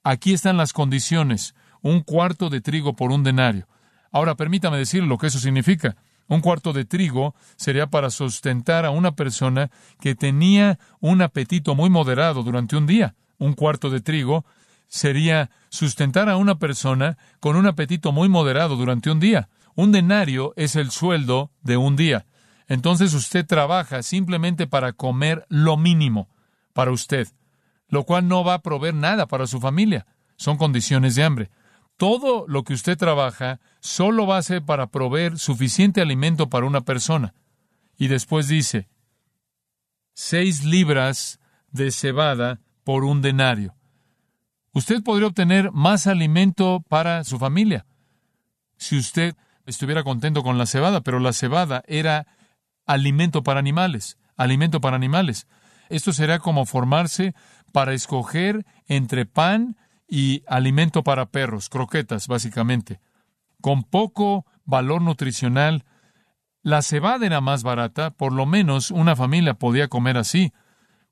aquí 0.06 0.34
están 0.34 0.56
las 0.56 0.72
condiciones, 0.72 1.56
un 1.82 2.02
cuarto 2.02 2.50
de 2.50 2.62
trigo 2.62 2.96
por 2.96 3.12
un 3.12 3.24
denario. 3.24 3.68
Ahora 4.12 4.36
permítame 4.36 4.78
decir 4.78 5.04
lo 5.04 5.18
que 5.18 5.28
eso 5.28 5.40
significa. 5.40 5.98
Un 6.28 6.42
cuarto 6.42 6.74
de 6.74 6.86
trigo 6.86 7.36
sería 7.58 7.88
para 7.88 8.10
sustentar 8.10 8.86
a 8.86 8.92
una 8.92 9.16
persona 9.16 9.72
que 10.00 10.16
tenía 10.16 10.80
un 11.00 11.22
apetito 11.22 11.76
muy 11.76 11.90
moderado 11.90 12.44
durante 12.44 12.78
un 12.78 12.86
día. 12.86 13.16
Un 13.40 13.54
cuarto 13.54 13.90
de 13.90 14.00
trigo 14.00 14.46
sería 14.88 15.50
sustentar 15.70 16.30
a 16.30 16.38
una 16.38 16.60
persona 16.60 17.18
con 17.40 17.56
un 17.56 17.66
apetito 17.66 18.12
muy 18.12 18.30
moderado 18.30 18.76
durante 18.76 19.10
un 19.10 19.20
día. 19.20 19.50
Un 19.76 19.92
denario 19.92 20.54
es 20.56 20.76
el 20.76 20.92
sueldo 20.92 21.52
de 21.62 21.78
un 21.78 21.96
día. 21.96 22.26
Entonces 22.68 23.14
usted 23.14 23.46
trabaja 23.46 24.04
simplemente 24.04 24.68
para 24.68 24.94
comer 24.94 25.46
lo 25.50 25.78
mínimo 25.78 26.30
para 26.74 26.92
usted, 26.92 27.28
lo 27.88 28.04
cual 28.04 28.28
no 28.28 28.44
va 28.44 28.56
a 28.56 28.62
proveer 28.62 28.94
nada 28.94 29.28
para 29.28 29.48
su 29.48 29.60
familia. 29.60 30.06
Son 30.36 30.58
condiciones 30.58 31.16
de 31.16 31.24
hambre 31.24 31.52
todo 31.98 32.46
lo 32.48 32.64
que 32.64 32.74
usted 32.74 32.98
trabaja 32.98 33.60
solo 33.80 34.28
va 34.28 34.38
a 34.38 34.44
ser 34.44 34.64
para 34.64 34.88
proveer 34.88 35.40
suficiente 35.40 36.02
alimento 36.02 36.50
para 36.50 36.66
una 36.66 36.82
persona. 36.82 37.34
Y 37.98 38.08
después 38.08 38.48
dice, 38.48 38.90
seis 40.14 40.64
libras 40.64 41.40
de 41.72 41.92
cebada 41.92 42.60
por 42.84 43.06
un 43.06 43.22
denario. 43.22 43.76
Usted 44.74 45.02
podría 45.04 45.28
obtener 45.28 45.72
más 45.72 46.06
alimento 46.06 46.84
para 46.90 47.24
su 47.24 47.40
familia 47.40 47.86
si 48.78 48.98
usted 48.98 49.36
estuviera 49.66 50.04
contento 50.04 50.44
con 50.44 50.58
la 50.58 50.66
cebada, 50.66 51.00
pero 51.00 51.20
la 51.20 51.32
cebada 51.32 51.82
era 51.88 52.28
alimento 52.86 53.42
para 53.42 53.62
animales, 53.62 54.18
alimento 54.36 54.82
para 54.82 54.98
animales. 54.98 55.48
Esto 55.88 56.12
será 56.12 56.40
como 56.40 56.66
formarse 56.66 57.34
para 57.76 57.92
escoger 57.92 58.66
entre 58.88 59.26
pan 59.26 59.76
y 60.08 60.44
alimento 60.48 61.04
para 61.04 61.26
perros, 61.26 61.68
croquetas 61.68 62.30
básicamente, 62.30 63.02
con 63.60 63.84
poco 63.84 64.46
valor 64.64 65.02
nutricional. 65.02 65.84
La 66.62 66.82
cebada 66.82 67.26
era 67.26 67.42
más 67.42 67.64
barata, 67.64 68.12
por 68.12 68.32
lo 68.32 68.46
menos 68.46 68.92
una 68.92 69.18
familia 69.18 69.56
podía 69.56 69.90
comer 69.90 70.16
así, 70.16 70.54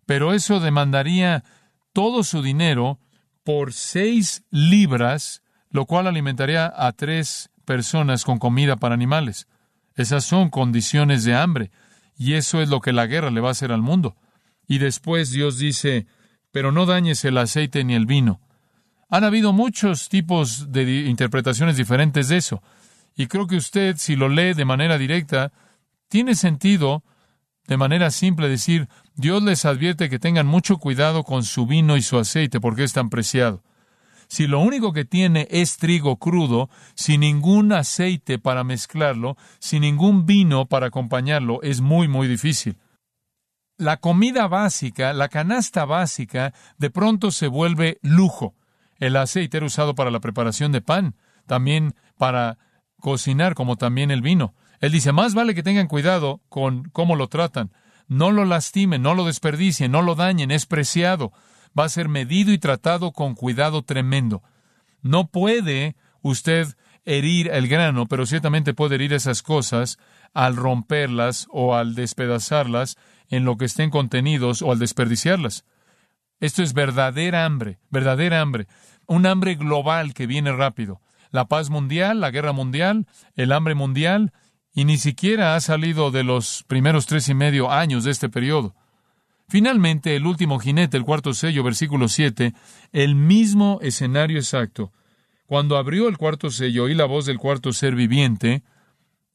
pero 0.05 0.33
eso 0.33 0.61
demandaría 0.61 1.43
todo 1.91 2.23
su 2.23 2.41
dinero 2.41 2.97
por 3.43 3.73
seis 3.73 4.45
libras, 4.49 5.43
lo 5.69 5.85
cual 5.85 6.07
alimentaría 6.07 6.71
a 6.73 6.93
tres 6.93 7.49
personas 7.65 8.23
con 8.23 8.39
comida 8.39 8.77
para 8.77 8.95
animales. 8.95 9.49
Esas 9.95 10.23
son 10.23 10.49
condiciones 10.49 11.25
de 11.25 11.35
hambre, 11.35 11.71
y 12.17 12.35
eso 12.35 12.61
es 12.61 12.69
lo 12.69 12.79
que 12.79 12.93
la 12.93 13.05
guerra 13.05 13.31
le 13.31 13.41
va 13.41 13.49
a 13.49 13.51
hacer 13.51 13.73
al 13.73 13.81
mundo. 13.81 14.15
Y 14.65 14.77
después 14.77 15.31
Dios 15.31 15.57
dice, 15.57 16.07
pero 16.53 16.71
no 16.71 16.85
dañes 16.85 17.25
el 17.25 17.39
aceite 17.39 17.83
ni 17.83 17.95
el 17.95 18.05
vino. 18.05 18.39
Han 19.09 19.23
habido 19.23 19.53
muchos 19.53 20.07
tipos 20.07 20.71
de 20.71 20.83
interpretaciones 21.07 21.77
diferentes 21.77 22.27
de 22.27 22.37
eso. 22.37 22.61
Y 23.15 23.25
creo 23.25 23.47
que 23.47 23.55
usted, 23.55 23.95
si 23.97 24.15
lo 24.15 24.29
lee 24.29 24.53
de 24.53 24.63
manera 24.63 24.99
directa, 24.99 25.51
tiene 26.09 26.35
sentido, 26.35 27.03
de 27.67 27.75
manera 27.75 28.11
simple, 28.11 28.49
decir, 28.49 28.87
Dios 29.15 29.41
les 29.41 29.65
advierte 29.65 30.11
que 30.11 30.19
tengan 30.19 30.45
mucho 30.45 30.77
cuidado 30.77 31.23
con 31.23 31.43
su 31.43 31.65
vino 31.65 31.97
y 31.97 32.03
su 32.03 32.19
aceite 32.19 32.59
porque 32.61 32.83
es 32.83 32.93
tan 32.93 33.09
preciado. 33.09 33.63
Si 34.27 34.45
lo 34.45 34.59
único 34.59 34.93
que 34.93 35.05
tiene 35.05 35.47
es 35.49 35.77
trigo 35.77 36.17
crudo, 36.17 36.69
sin 36.93 37.21
ningún 37.21 37.73
aceite 37.73 38.37
para 38.37 38.63
mezclarlo, 38.63 39.37
sin 39.57 39.81
ningún 39.81 40.27
vino 40.27 40.67
para 40.67 40.87
acompañarlo, 40.87 41.63
es 41.63 41.81
muy, 41.81 42.07
muy 42.07 42.27
difícil. 42.27 42.77
La 43.77 43.97
comida 43.97 44.47
básica, 44.47 45.13
la 45.13 45.29
canasta 45.29 45.85
básica, 45.85 46.53
de 46.77 46.89
pronto 46.91 47.31
se 47.31 47.47
vuelve 47.47 47.97
lujo. 48.01 48.55
El 48.99 49.15
aceite 49.17 49.57
era 49.57 49.65
usado 49.65 49.95
para 49.95 50.11
la 50.11 50.19
preparación 50.19 50.71
de 50.71 50.81
pan, 50.81 51.15
también 51.47 51.95
para 52.17 52.59
cocinar, 52.99 53.55
como 53.55 53.75
también 53.75 54.11
el 54.11 54.21
vino. 54.21 54.53
Él 54.79 54.91
dice, 54.91 55.11
más 55.11 55.33
vale 55.33 55.55
que 55.55 55.63
tengan 55.63 55.87
cuidado 55.87 56.41
con 56.49 56.83
cómo 56.91 57.15
lo 57.15 57.27
tratan. 57.27 57.71
No 58.07 58.31
lo 58.31 58.45
lastimen, 58.45 59.01
no 59.01 59.15
lo 59.15 59.25
desperdicien, 59.25 59.91
no 59.91 60.01
lo 60.01 60.15
dañen, 60.15 60.51
es 60.51 60.65
preciado. 60.65 61.31
Va 61.77 61.85
a 61.85 61.89
ser 61.89 62.09
medido 62.09 62.51
y 62.51 62.59
tratado 62.59 63.11
con 63.11 63.33
cuidado 63.33 63.81
tremendo. 63.81 64.43
No 65.01 65.27
puede 65.27 65.95
usted 66.21 66.67
herir 67.05 67.49
el 67.51 67.67
grano, 67.67 68.05
pero 68.05 68.25
ciertamente 68.25 68.73
puede 68.73 68.95
herir 68.95 69.13
esas 69.13 69.41
cosas 69.41 69.97
al 70.33 70.55
romperlas 70.55 71.47
o 71.51 71.75
al 71.75 71.95
despedazarlas 71.95 72.97
en 73.29 73.45
lo 73.45 73.57
que 73.57 73.65
estén 73.65 73.89
contenidos 73.89 74.61
o 74.61 74.71
al 74.71 74.79
desperdiciarlas. 74.79 75.65
Esto 76.39 76.63
es 76.63 76.73
verdadera 76.73 77.45
hambre, 77.45 77.79
verdadera 77.89 78.41
hambre 78.41 78.67
un 79.07 79.25
hambre 79.25 79.55
global 79.55 80.13
que 80.13 80.27
viene 80.27 80.51
rápido. 80.51 81.01
La 81.31 81.47
paz 81.47 81.69
mundial, 81.69 82.19
la 82.21 82.31
guerra 82.31 82.53
mundial, 82.53 83.07
el 83.35 83.51
hambre 83.51 83.75
mundial, 83.75 84.33
y 84.73 84.85
ni 84.85 84.97
siquiera 84.97 85.55
ha 85.55 85.61
salido 85.61 86.11
de 86.11 86.23
los 86.23 86.63
primeros 86.67 87.05
tres 87.05 87.27
y 87.29 87.33
medio 87.33 87.71
años 87.71 88.03
de 88.03 88.11
este 88.11 88.29
periodo. 88.29 88.75
Finalmente, 89.47 90.15
el 90.15 90.25
último 90.25 90.59
jinete, 90.59 90.97
el 90.97 91.03
cuarto 91.03 91.33
sello, 91.33 91.63
versículo 91.63 92.07
7, 92.07 92.53
el 92.91 93.15
mismo 93.15 93.79
escenario 93.81 94.37
exacto. 94.37 94.91
Cuando 95.53 95.77
abrió 95.77 96.07
el 96.07 96.17
cuarto 96.17 96.49
sello, 96.49 96.85
oí 96.85 96.95
la 96.95 97.05
voz 97.05 97.27
del 97.27 97.37
cuarto 97.37 97.73
ser 97.73 97.93
viviente, 97.93 98.63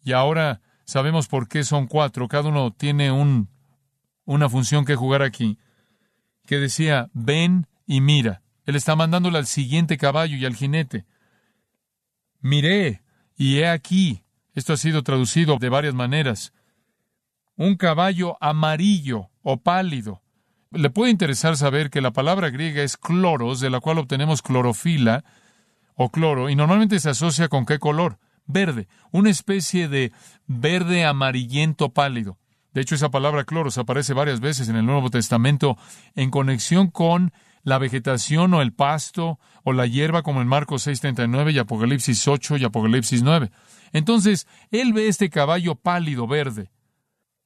y 0.03 0.15
ahora 0.15 0.61
sabemos 0.85 1.29
por 1.29 1.47
qué 1.47 1.63
son 1.63 1.87
cuatro, 1.87 2.27
cada 2.27 2.49
uno 2.49 2.73
tiene 2.73 3.13
un, 3.13 3.49
una 4.25 4.49
función 4.49 4.85
que 4.85 4.97
jugar 4.97 5.23
aquí, 5.23 5.59
que 6.45 6.57
decía, 6.57 7.09
ven 7.13 7.69
y 7.87 8.01
mira. 8.01 8.43
Él 8.65 8.75
está 8.75 8.97
mandándole 8.97 9.39
al 9.39 9.47
siguiente 9.47 9.97
caballo 9.97 10.37
y 10.37 10.45
al 10.45 10.57
jinete. 10.57 11.07
Miré, 12.41 13.05
y 13.37 13.59
he 13.59 13.69
aquí, 13.69 14.25
esto 14.55 14.73
ha 14.73 14.77
sido 14.77 15.05
traducido 15.05 15.59
de 15.59 15.69
varias 15.69 15.95
maneras, 15.95 16.53
un 17.55 17.77
caballo 17.77 18.37
amarillo 18.41 19.31
o 19.43 19.59
pálido. 19.61 20.21
Le 20.73 20.91
puede 20.91 21.13
interesar 21.13 21.57
saber 21.57 21.91
que 21.91 22.01
la 22.01 22.11
palabra 22.11 22.51
griega 22.51 22.83
es 22.83 22.97
cloros, 22.97 23.61
de 23.61 23.71
la 23.71 23.79
cual 23.79 23.99
obtenemos 23.99 24.43
clorofila 24.43 25.25
o 25.99 26.11
cloro, 26.11 26.49
y 26.49 26.55
normalmente 26.55 27.01
se 27.01 27.11
asocia 27.11 27.49
con 27.49 27.67
qué 27.67 27.79
color? 27.79 28.19
Verde, 28.47 28.87
una 29.11 29.31
especie 29.31 29.89
de 29.89 30.13
verde 30.47 31.05
amarillento 31.05 31.93
pálido. 31.93 32.39
De 32.73 32.81
hecho, 32.81 32.95
esa 32.95 33.11
palabra 33.11 33.45
cloros 33.45 33.77
aparece 33.79 34.15
varias 34.15 34.39
veces 34.39 34.69
en 34.69 34.77
el 34.77 34.87
Nuevo 34.87 35.11
Testamento 35.11 35.77
en 36.15 36.31
conexión 36.31 36.89
con 36.89 37.33
la 37.65 37.79
vegetación 37.79 38.55
o 38.55 38.63
el 38.63 38.73
pasto 38.73 39.41
o 39.65 39.73
la 39.73 39.87
hierba 39.87 40.23
como 40.23 40.41
en 40.41 40.47
Marcos 40.47 40.87
6:39 40.87 41.53
y 41.53 41.59
Apocalipsis 41.59 42.29
8 42.29 42.59
y 42.59 42.65
Apocalipsis 42.65 43.25
9. 43.25 43.51
Entonces, 43.93 44.47
él 44.71 44.93
ve 44.93 45.09
este 45.09 45.31
caballo 45.31 45.75
pálido 45.75 46.29
verde. 46.29 46.71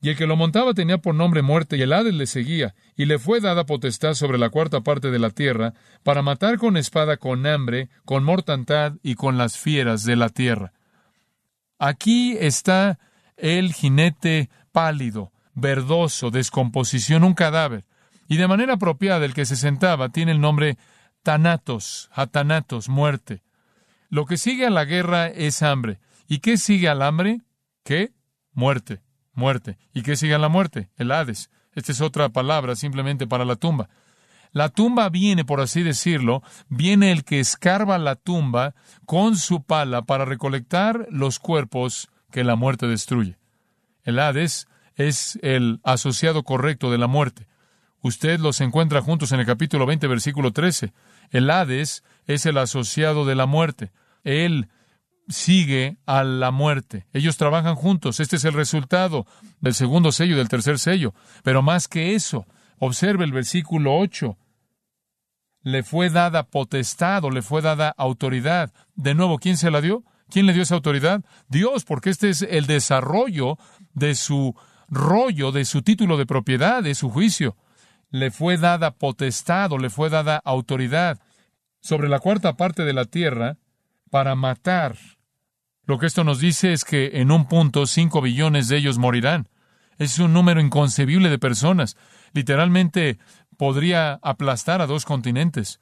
Y 0.02 0.10
el 0.10 0.16
que 0.16 0.26
lo 0.26 0.36
montaba 0.36 0.74
tenía 0.74 0.98
por 0.98 1.14
nombre 1.14 1.42
muerte, 1.42 1.76
y 1.76 1.82
el 1.82 1.92
Hades 1.92 2.12
le 2.12 2.26
seguía, 2.26 2.74
y 2.96 3.06
le 3.06 3.18
fue 3.18 3.40
dada 3.40 3.64
potestad 3.64 4.14
sobre 4.14 4.36
la 4.36 4.50
cuarta 4.50 4.80
parte 4.80 5.10
de 5.10 5.20
la 5.20 5.30
tierra, 5.30 5.74
para 6.02 6.22
matar 6.22 6.58
con 6.58 6.76
espada, 6.76 7.16
con 7.16 7.46
hambre, 7.46 7.88
con 8.04 8.24
mortandad 8.24 8.94
y 9.02 9.14
con 9.14 9.38
las 9.38 9.56
fieras 9.56 10.02
de 10.02 10.16
la 10.16 10.28
tierra. 10.28 10.72
Aquí 11.78 12.36
está 12.38 12.98
el 13.36 13.72
jinete 13.72 14.50
pálido, 14.72 15.32
verdoso, 15.54 16.30
descomposición, 16.30 17.22
un 17.22 17.34
cadáver. 17.34 17.84
Y 18.28 18.36
de 18.36 18.48
manera 18.48 18.74
apropiada 18.74 19.24
el 19.24 19.34
que 19.34 19.46
se 19.46 19.56
sentaba 19.56 20.08
tiene 20.08 20.32
el 20.32 20.40
nombre 20.40 20.78
Tanatos, 21.22 22.10
Atanatos, 22.12 22.88
muerte. 22.88 23.42
Lo 24.10 24.26
que 24.26 24.36
sigue 24.36 24.66
a 24.66 24.70
la 24.70 24.84
guerra 24.84 25.28
es 25.28 25.62
hambre. 25.62 26.00
¿Y 26.26 26.40
qué 26.40 26.56
sigue 26.56 26.88
al 26.88 27.02
hambre? 27.02 27.40
¿Qué? 27.84 28.12
muerte, 28.54 29.00
muerte. 29.34 29.78
¿Y 29.92 30.02
qué 30.02 30.16
sigue 30.16 30.34
en 30.34 30.40
la 30.42 30.48
muerte? 30.48 30.88
El 30.96 31.12
Hades. 31.12 31.50
Esta 31.74 31.92
es 31.92 32.00
otra 32.00 32.28
palabra 32.28 32.76
simplemente 32.76 33.26
para 33.26 33.44
la 33.44 33.56
tumba. 33.56 33.88
La 34.52 34.68
tumba 34.68 35.08
viene, 35.08 35.44
por 35.46 35.60
así 35.60 35.82
decirlo, 35.82 36.42
viene 36.68 37.10
el 37.10 37.24
que 37.24 37.40
escarba 37.40 37.98
la 37.98 38.16
tumba 38.16 38.74
con 39.06 39.36
su 39.36 39.62
pala 39.62 40.02
para 40.02 40.26
recolectar 40.26 41.06
los 41.10 41.38
cuerpos 41.38 42.10
que 42.30 42.44
la 42.44 42.54
muerte 42.54 42.86
destruye. 42.86 43.38
El 44.04 44.18
Hades 44.18 44.68
es 44.96 45.38
el 45.42 45.80
asociado 45.84 46.42
correcto 46.42 46.90
de 46.90 46.98
la 46.98 47.06
muerte. 47.06 47.46
Usted 48.02 48.40
los 48.40 48.60
encuentra 48.60 49.00
juntos 49.00 49.32
en 49.32 49.40
el 49.40 49.46
capítulo 49.46 49.86
20, 49.86 50.06
versículo 50.08 50.52
13. 50.52 50.92
El 51.30 51.48
Hades 51.50 52.04
es 52.26 52.44
el 52.44 52.58
asociado 52.58 53.24
de 53.24 53.36
la 53.36 53.46
muerte. 53.46 53.92
Él 54.24 54.68
sigue 55.28 55.96
a 56.06 56.24
la 56.24 56.50
muerte. 56.50 57.06
Ellos 57.12 57.36
trabajan 57.36 57.74
juntos. 57.74 58.20
Este 58.20 58.36
es 58.36 58.44
el 58.44 58.52
resultado 58.52 59.26
del 59.60 59.74
segundo 59.74 60.12
sello 60.12 60.34
y 60.34 60.38
del 60.38 60.48
tercer 60.48 60.78
sello. 60.78 61.14
Pero 61.42 61.62
más 61.62 61.88
que 61.88 62.14
eso, 62.14 62.46
observe 62.78 63.24
el 63.24 63.32
versículo 63.32 63.96
8 63.96 64.36
le 65.62 65.82
fue 65.82 66.10
dada 66.10 66.44
potestad 66.44 67.24
o 67.24 67.30
le 67.30 67.42
fue 67.42 67.62
dada 67.62 67.94
autoridad. 67.96 68.72
De 68.94 69.14
nuevo, 69.14 69.38
¿quién 69.38 69.56
se 69.56 69.70
la 69.70 69.80
dio? 69.80 70.04
¿Quién 70.28 70.46
le 70.46 70.52
dio 70.52 70.62
esa 70.62 70.74
autoridad? 70.74 71.24
Dios, 71.48 71.84
porque 71.84 72.10
este 72.10 72.30
es 72.30 72.42
el 72.42 72.66
desarrollo 72.66 73.58
de 73.94 74.14
su 74.14 74.54
rollo, 74.88 75.52
de 75.52 75.64
su 75.64 75.82
título 75.82 76.16
de 76.16 76.26
propiedad, 76.26 76.82
de 76.82 76.94
su 76.94 77.10
juicio. 77.10 77.56
Le 78.10 78.30
fue 78.30 78.56
dada 78.56 78.92
potestad 78.92 79.72
o 79.72 79.78
le 79.78 79.90
fue 79.90 80.10
dada 80.10 80.36
autoridad 80.44 81.20
sobre 81.80 82.08
la 82.08 82.18
cuarta 82.18 82.56
parte 82.56 82.84
de 82.84 82.92
la 82.92 83.04
tierra 83.04 83.56
para 84.12 84.34
matar. 84.34 84.98
Lo 85.86 85.98
que 85.98 86.04
esto 86.04 86.22
nos 86.22 86.38
dice 86.38 86.74
es 86.74 86.84
que 86.84 87.12
en 87.14 87.30
un 87.30 87.48
punto 87.48 87.86
cinco 87.86 88.20
billones 88.20 88.68
de 88.68 88.76
ellos 88.76 88.98
morirán. 88.98 89.48
Es 89.96 90.18
un 90.18 90.34
número 90.34 90.60
inconcebible 90.60 91.30
de 91.30 91.38
personas. 91.38 91.96
Literalmente 92.34 93.18
podría 93.56 94.18
aplastar 94.20 94.82
a 94.82 94.86
dos 94.86 95.06
continentes. 95.06 95.80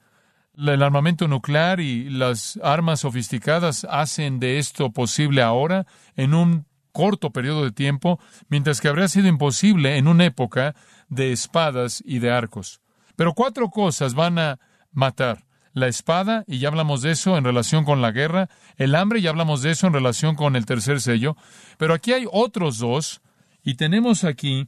El 0.55 0.81
armamento 0.81 1.27
nuclear 1.27 1.81
y 1.81 2.09
las 2.09 2.57
armas 2.63 3.01
sofisticadas 3.01 3.85
hacen 3.89 4.39
de 4.39 4.59
esto 4.59 4.91
posible 4.91 5.41
ahora 5.41 5.85
en 6.15 6.33
un 6.33 6.65
corto 6.93 7.31
periodo 7.31 7.65
de 7.65 7.73
tiempo, 7.73 8.17
mientras 8.47 8.79
que 8.79 8.87
habría 8.87 9.09
sido 9.09 9.27
imposible 9.27 9.97
en 9.97 10.07
una 10.07 10.23
época 10.23 10.73
de 11.09 11.33
espadas 11.33 12.01
y 12.05 12.19
de 12.19 12.31
arcos. 12.31 12.79
Pero 13.17 13.33
cuatro 13.33 13.69
cosas 13.69 14.13
van 14.13 14.39
a 14.39 14.57
matar. 14.93 15.50
La 15.73 15.87
espada, 15.87 16.43
y 16.47 16.59
ya 16.59 16.67
hablamos 16.67 17.01
de 17.01 17.11
eso 17.11 17.37
en 17.37 17.43
relación 17.43 17.85
con 17.85 18.01
la 18.01 18.11
guerra, 18.11 18.49
el 18.75 18.93
hambre, 18.95 19.21
ya 19.21 19.29
hablamos 19.29 19.61
de 19.61 19.71
eso 19.71 19.87
en 19.87 19.93
relación 19.93 20.35
con 20.35 20.55
el 20.55 20.65
tercer 20.65 20.99
sello, 20.99 21.37
pero 21.77 21.93
aquí 21.93 22.11
hay 22.11 22.25
otros 22.29 22.77
dos, 22.77 23.21
y 23.63 23.75
tenemos 23.75 24.23
aquí 24.23 24.67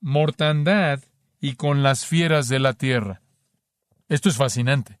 mortandad 0.00 1.00
y 1.40 1.54
con 1.54 1.82
las 1.82 2.06
fieras 2.06 2.48
de 2.48 2.58
la 2.58 2.72
tierra. 2.72 3.20
Esto 4.08 4.28
es 4.28 4.36
fascinante. 4.36 4.98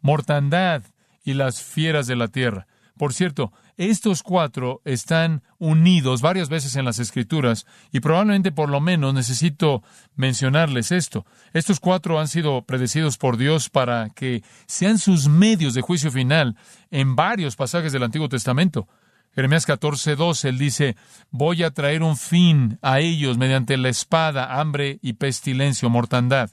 Mortandad 0.00 0.82
y 1.24 1.34
las 1.34 1.62
fieras 1.62 2.06
de 2.06 2.16
la 2.16 2.28
tierra. 2.28 2.66
Por 3.00 3.14
cierto, 3.14 3.50
estos 3.78 4.22
cuatro 4.22 4.82
están 4.84 5.42
unidos 5.58 6.20
varias 6.20 6.50
veces 6.50 6.76
en 6.76 6.84
las 6.84 6.98
Escrituras 6.98 7.64
y 7.90 8.00
probablemente 8.00 8.52
por 8.52 8.68
lo 8.68 8.78
menos 8.82 9.14
necesito 9.14 9.82
mencionarles 10.16 10.92
esto. 10.92 11.24
Estos 11.54 11.80
cuatro 11.80 12.20
han 12.20 12.28
sido 12.28 12.60
predecidos 12.60 13.16
por 13.16 13.38
Dios 13.38 13.70
para 13.70 14.10
que 14.10 14.42
sean 14.66 14.98
sus 14.98 15.28
medios 15.28 15.72
de 15.72 15.80
juicio 15.80 16.10
final 16.10 16.56
en 16.90 17.16
varios 17.16 17.56
pasajes 17.56 17.90
del 17.90 18.02
Antiguo 18.02 18.28
Testamento. 18.28 18.86
Jeremías 19.34 19.64
14, 19.64 20.14
12, 20.14 20.50
él 20.50 20.58
dice, 20.58 20.96
voy 21.30 21.62
a 21.62 21.70
traer 21.70 22.02
un 22.02 22.18
fin 22.18 22.78
a 22.82 23.00
ellos 23.00 23.38
mediante 23.38 23.78
la 23.78 23.88
espada, 23.88 24.60
hambre 24.60 24.98
y 25.00 25.14
pestilencia 25.14 25.88
o 25.88 25.90
mortandad. 25.90 26.50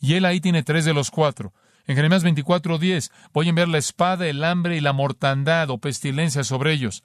Y 0.00 0.14
él 0.14 0.24
ahí 0.24 0.40
tiene 0.40 0.64
tres 0.64 0.84
de 0.84 0.94
los 0.94 1.12
cuatro. 1.12 1.52
En 1.88 1.96
Jeremías 1.96 2.22
24, 2.22 2.76
10, 2.76 3.10
voy 3.32 3.46
a 3.46 3.48
enviar 3.48 3.68
la 3.68 3.78
espada, 3.78 4.26
el 4.26 4.44
hambre 4.44 4.76
y 4.76 4.80
la 4.82 4.92
mortandad 4.92 5.70
o 5.70 5.78
pestilencia 5.78 6.44
sobre 6.44 6.74
ellos. 6.74 7.02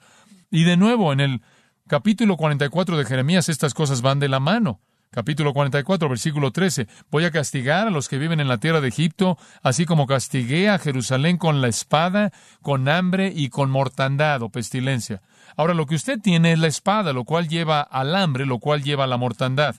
Y 0.50 0.64
de 0.64 0.76
nuevo, 0.76 1.10
en 1.14 1.20
el 1.20 1.40
capítulo 1.88 2.36
44 2.36 2.98
de 2.98 3.06
Jeremías, 3.06 3.48
estas 3.48 3.72
cosas 3.72 4.02
van 4.02 4.18
de 4.18 4.28
la 4.28 4.40
mano. 4.40 4.82
Capítulo 5.10 5.54
44, 5.54 6.06
versículo 6.10 6.50
13. 6.50 6.86
Voy 7.10 7.24
a 7.24 7.30
castigar 7.30 7.86
a 7.86 7.90
los 7.90 8.10
que 8.10 8.18
viven 8.18 8.40
en 8.40 8.48
la 8.48 8.58
tierra 8.58 8.82
de 8.82 8.88
Egipto, 8.88 9.38
así 9.62 9.86
como 9.86 10.06
castigué 10.06 10.68
a 10.68 10.78
Jerusalén 10.78 11.38
con 11.38 11.62
la 11.62 11.68
espada, 11.68 12.30
con 12.60 12.86
hambre 12.86 13.32
y 13.34 13.48
con 13.48 13.70
mortandad 13.70 14.42
o 14.42 14.50
pestilencia. 14.50 15.22
Ahora, 15.56 15.72
lo 15.72 15.86
que 15.86 15.94
usted 15.94 16.20
tiene 16.20 16.52
es 16.52 16.58
la 16.58 16.66
espada, 16.66 17.14
lo 17.14 17.24
cual 17.24 17.48
lleva 17.48 17.80
al 17.80 18.14
hambre, 18.14 18.44
lo 18.44 18.58
cual 18.58 18.82
lleva 18.82 19.04
a 19.04 19.06
la 19.06 19.16
mortandad. 19.16 19.76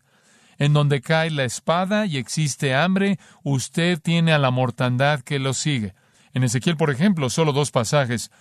En 0.58 0.74
donde 0.74 1.02
cae 1.02 1.32
la 1.32 1.44
espada 1.44 2.06
y 2.06 2.18
existe 2.18 2.76
hambre, 2.76 3.20
usted 3.44 4.00
tiene 4.02 4.34
a 4.34 4.40
la 4.40 4.52
mortandad 4.52 5.22
que 5.22 5.40
lo 5.40 5.54
sigue. 5.54 5.94
En 6.34 6.44
Ezequiel, 6.44 6.78
por 6.78 6.92
ejemplo, 6.92 7.30
solo 7.30 7.54
dos 7.54 7.72
pasajes. 7.72 8.32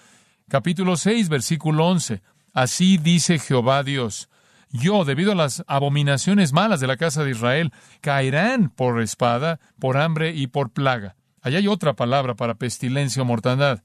Capítulo 0.49 0.97
6, 0.97 1.29
versículo 1.29 1.87
11. 1.87 2.23
Así 2.53 2.99
dice 2.99 3.39
Jehová 3.39 3.83
Dios 3.83 4.29
yo, 4.77 5.05
debido 5.05 5.31
a 5.31 5.37
las 5.37 5.63
abominaciones 5.69 6.53
malas 6.53 6.81
de 6.81 6.89
la 6.89 6.97
casa 6.97 7.23
de 7.23 7.31
Israel, 7.31 7.73
caerán 8.01 8.71
por 8.71 9.01
espada, 9.01 9.61
por 9.79 9.97
hambre 9.97 10.35
y 10.35 10.49
por 10.49 10.71
plaga. 10.71 11.15
Allá 11.43 11.59
hay 11.59 11.69
otra 11.69 11.93
palabra 11.93 12.35
para 12.35 12.57
pestilencia 12.57 13.23
o 13.23 13.25
mortandad. 13.25 13.85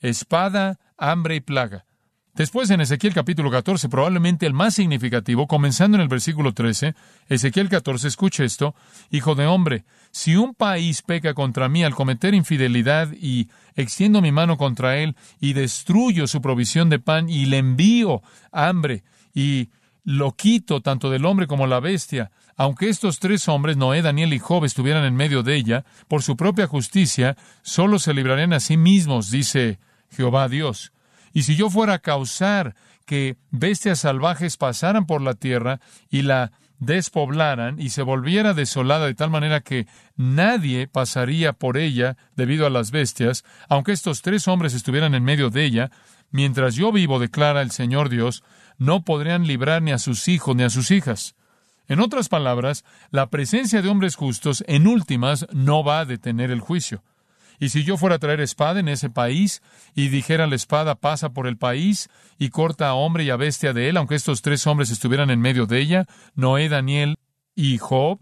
Espada, 0.00 0.78
hambre 0.96 1.36
y 1.36 1.40
plaga. 1.40 1.84
Después 2.40 2.70
en 2.70 2.80
Ezequiel 2.80 3.12
capítulo 3.12 3.50
14, 3.50 3.90
probablemente 3.90 4.46
el 4.46 4.54
más 4.54 4.72
significativo, 4.72 5.46
comenzando 5.46 5.98
en 5.98 6.00
el 6.00 6.08
versículo 6.08 6.54
13, 6.54 6.94
Ezequiel 7.28 7.68
14, 7.68 8.08
escuche 8.08 8.46
esto, 8.46 8.74
Hijo 9.10 9.34
de 9.34 9.44
hombre, 9.44 9.84
si 10.10 10.36
un 10.36 10.54
país 10.54 11.02
peca 11.02 11.34
contra 11.34 11.68
mí 11.68 11.84
al 11.84 11.94
cometer 11.94 12.32
infidelidad 12.32 13.12
y 13.12 13.50
extiendo 13.76 14.22
mi 14.22 14.32
mano 14.32 14.56
contra 14.56 14.96
él 14.96 15.16
y 15.38 15.52
destruyo 15.52 16.26
su 16.26 16.40
provisión 16.40 16.88
de 16.88 16.98
pan 16.98 17.28
y 17.28 17.44
le 17.44 17.58
envío 17.58 18.22
hambre 18.52 19.04
y 19.34 19.68
lo 20.02 20.32
quito 20.32 20.80
tanto 20.80 21.10
del 21.10 21.26
hombre 21.26 21.46
como 21.46 21.66
la 21.66 21.78
bestia, 21.78 22.30
aunque 22.56 22.88
estos 22.88 23.18
tres 23.18 23.48
hombres, 23.48 23.76
Noé, 23.76 24.00
Daniel 24.00 24.32
y 24.32 24.38
Job, 24.38 24.64
estuvieran 24.64 25.04
en 25.04 25.14
medio 25.14 25.42
de 25.42 25.56
ella, 25.56 25.84
por 26.08 26.22
su 26.22 26.38
propia 26.38 26.66
justicia, 26.66 27.36
solo 27.60 27.98
se 27.98 28.14
librarían 28.14 28.54
a 28.54 28.60
sí 28.60 28.78
mismos, 28.78 29.30
dice 29.30 29.78
Jehová 30.10 30.48
Dios. 30.48 30.90
Y 31.32 31.42
si 31.42 31.56
yo 31.56 31.70
fuera 31.70 31.94
a 31.94 31.98
causar 31.98 32.74
que 33.06 33.36
bestias 33.50 34.00
salvajes 34.00 34.56
pasaran 34.56 35.06
por 35.06 35.22
la 35.22 35.34
tierra 35.34 35.80
y 36.10 36.22
la 36.22 36.52
despoblaran 36.80 37.80
y 37.80 37.90
se 37.90 38.02
volviera 38.02 38.54
desolada 38.54 39.06
de 39.06 39.14
tal 39.14 39.30
manera 39.30 39.60
que 39.60 39.86
nadie 40.16 40.88
pasaría 40.88 41.52
por 41.52 41.76
ella 41.76 42.16
debido 42.36 42.66
a 42.66 42.70
las 42.70 42.90
bestias, 42.90 43.44
aunque 43.68 43.92
estos 43.92 44.22
tres 44.22 44.48
hombres 44.48 44.74
estuvieran 44.74 45.14
en 45.14 45.22
medio 45.22 45.50
de 45.50 45.64
ella, 45.64 45.90
mientras 46.30 46.74
yo 46.74 46.90
vivo, 46.90 47.18
declara 47.18 47.62
el 47.62 47.70
Señor 47.70 48.08
Dios, 48.08 48.42
no 48.78 49.04
podrían 49.04 49.46
librar 49.46 49.82
ni 49.82 49.92
a 49.92 49.98
sus 49.98 50.26
hijos 50.26 50.56
ni 50.56 50.62
a 50.62 50.70
sus 50.70 50.90
hijas. 50.90 51.36
En 51.86 52.00
otras 52.00 52.28
palabras, 52.28 52.84
la 53.10 53.28
presencia 53.28 53.82
de 53.82 53.88
hombres 53.88 54.14
justos 54.16 54.64
en 54.66 54.86
últimas 54.86 55.46
no 55.52 55.84
va 55.84 56.00
a 56.00 56.04
detener 56.04 56.50
el 56.50 56.60
juicio. 56.60 57.02
Y 57.60 57.68
si 57.68 57.84
yo 57.84 57.98
fuera 57.98 58.16
a 58.16 58.18
traer 58.18 58.40
espada 58.40 58.80
en 58.80 58.88
ese 58.88 59.10
país 59.10 59.62
y 59.94 60.08
dijera 60.08 60.46
la 60.46 60.56
espada 60.56 60.94
pasa 60.94 61.28
por 61.34 61.46
el 61.46 61.58
país 61.58 62.08
y 62.38 62.48
corta 62.48 62.88
a 62.88 62.94
hombre 62.94 63.24
y 63.24 63.30
a 63.30 63.36
bestia 63.36 63.74
de 63.74 63.90
él, 63.90 63.98
aunque 63.98 64.14
estos 64.14 64.40
tres 64.40 64.66
hombres 64.66 64.90
estuvieran 64.90 65.28
en 65.30 65.40
medio 65.40 65.66
de 65.66 65.78
ella, 65.78 66.06
Noé, 66.34 66.70
Daniel 66.70 67.16
y 67.54 67.76
Job, 67.76 68.18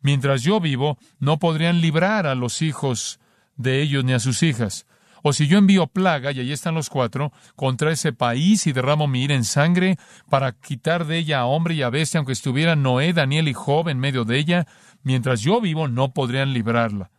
mientras 0.00 0.42
yo 0.42 0.60
vivo, 0.60 0.96
no 1.18 1.40
podrían 1.40 1.80
librar 1.80 2.28
a 2.28 2.36
los 2.36 2.62
hijos 2.62 3.18
de 3.56 3.82
ellos 3.82 4.04
ni 4.04 4.12
a 4.12 4.20
sus 4.20 4.44
hijas. 4.44 4.86
O 5.24 5.32
si 5.32 5.48
yo 5.48 5.58
envío 5.58 5.88
plaga, 5.88 6.30
y 6.30 6.38
ahí 6.38 6.52
están 6.52 6.76
los 6.76 6.88
cuatro, 6.88 7.32
contra 7.56 7.90
ese 7.90 8.12
país 8.12 8.68
y 8.68 8.72
derramo 8.72 9.08
mi 9.08 9.24
ira 9.24 9.34
en 9.34 9.42
sangre 9.42 9.98
para 10.30 10.52
quitar 10.52 11.04
de 11.04 11.18
ella 11.18 11.40
a 11.40 11.46
hombre 11.46 11.74
y 11.74 11.82
a 11.82 11.90
bestia, 11.90 12.18
aunque 12.18 12.32
estuvieran 12.32 12.84
Noé, 12.84 13.12
Daniel 13.12 13.48
y 13.48 13.54
Job 13.54 13.88
en 13.88 13.98
medio 13.98 14.24
de 14.24 14.38
ella, 14.38 14.66
mientras 15.02 15.40
yo 15.40 15.60
vivo 15.60 15.88
no 15.88 16.12
podrían 16.12 16.52
librarla. 16.52 17.10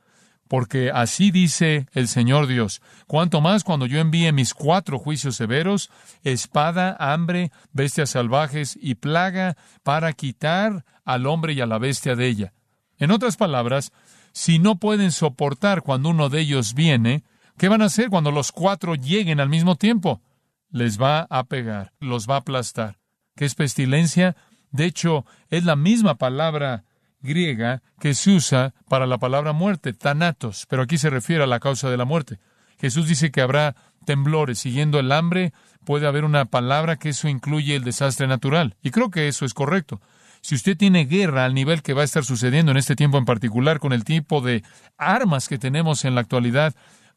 Porque 0.50 0.92
así 0.94 1.32
dice 1.32 1.88
el 1.94 2.10
Señor 2.10 2.48
Dios, 2.48 2.82
cuanto 3.08 3.40
más 3.40 3.64
cuando 3.64 3.86
yo 3.86 4.00
envíe 4.00 4.34
mis 4.34 4.54
cuatro 4.54 5.00
juicios 5.00 5.38
severos, 5.38 5.90
espada, 6.24 6.98
hambre, 7.00 7.52
bestias 7.72 8.10
salvajes 8.10 8.78
y 8.82 8.96
plaga, 8.96 9.56
para 9.84 10.12
quitar 10.12 10.84
al 11.06 11.26
hombre 11.28 11.54
y 11.54 11.62
a 11.62 11.66
la 11.66 11.78
bestia 11.78 12.18
de 12.18 12.28
ella. 12.28 12.54
En 12.98 13.12
otras 13.12 13.38
palabras, 13.38 13.94
si 14.34 14.60
no 14.60 14.76
pueden 14.76 15.14
soportar 15.14 15.84
cuando 15.84 16.10
uno 16.10 16.28
de 16.28 16.42
ellos 16.42 16.74
viene, 16.74 17.24
¿Qué 17.60 17.68
van 17.68 17.82
a 17.82 17.86
hacer 17.86 18.10
cuando 18.10 18.32
los 18.32 18.54
cuatro 18.54 18.96
lleguen 18.96 19.42
al 19.42 19.50
mismo 19.50 19.76
tiempo? 19.76 20.22
Les 20.70 21.00
va 21.00 21.28
a 21.30 21.44
pegar, 21.44 21.92
los 22.00 22.26
va 22.26 22.36
a 22.36 22.38
aplastar. 22.38 23.00
¿Qué 23.36 23.44
es 23.44 23.54
pestilencia? 23.54 24.38
De 24.72 24.86
hecho, 24.86 25.26
es 25.50 25.66
la 25.66 25.76
misma 25.76 26.16
palabra 26.16 26.86
griega 27.22 27.82
que 28.00 28.14
se 28.14 28.32
usa 28.32 28.74
para 28.88 29.08
la 29.08 29.18
palabra 29.18 29.54
muerte, 29.54 29.94
thanatos, 29.94 30.66
pero 30.70 30.84
aquí 30.84 30.98
se 30.98 31.10
refiere 31.10 31.44
a 31.44 31.48
la 31.48 31.60
causa 31.60 31.90
de 31.90 31.98
la 31.98 32.06
muerte. 32.06 32.40
Jesús 32.80 33.08
dice 33.08 33.32
que 33.32 33.42
habrá 33.42 33.76
temblores. 34.06 34.60
Siguiendo 34.60 35.00
el 35.00 35.12
hambre, 35.12 35.54
puede 35.86 36.08
haber 36.08 36.24
una 36.24 36.46
palabra 36.46 36.98
que 36.98 37.10
eso 37.10 37.28
incluye 37.28 37.76
el 37.76 37.84
desastre 37.84 38.28
natural. 38.28 38.76
Y 38.82 38.92
creo 38.92 39.10
que 39.10 39.28
eso 39.28 39.46
es 39.46 39.54
correcto. 39.54 40.02
Si 40.42 40.56
usted 40.56 40.78
tiene 40.78 41.06
guerra 41.06 41.46
al 41.46 41.54
nivel 41.54 41.82
que 41.82 41.94
va 41.94 42.02
a 42.02 42.06
estar 42.06 42.24
sucediendo 42.24 42.72
en 42.72 42.78
este 42.78 42.96
tiempo 42.96 43.18
en 43.18 43.26
particular, 43.26 43.80
con 43.80 43.92
el 43.92 44.06
tipo 44.06 44.42
de 44.42 44.64
armas 44.98 45.50
que 45.50 45.58
tenemos 45.58 46.06
en 46.06 46.16
la 46.16 46.22
actualidad, 46.22 46.74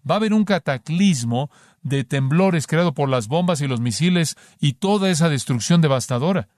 va 0.08 0.16
a 0.16 0.18
haber 0.18 0.32
un 0.34 0.44
cataclismo 0.44 1.50
de 1.82 2.04
temblores 2.04 2.66
creado 2.66 2.94
por 2.94 3.08
las 3.08 3.28
bombas 3.28 3.60
y 3.60 3.68
los 3.68 3.80
misiles 3.80 4.36
y 4.60 4.74
toda 4.74 5.10
esa 5.10 5.28
destrucción 5.28 5.80
devastadora. 5.80 6.48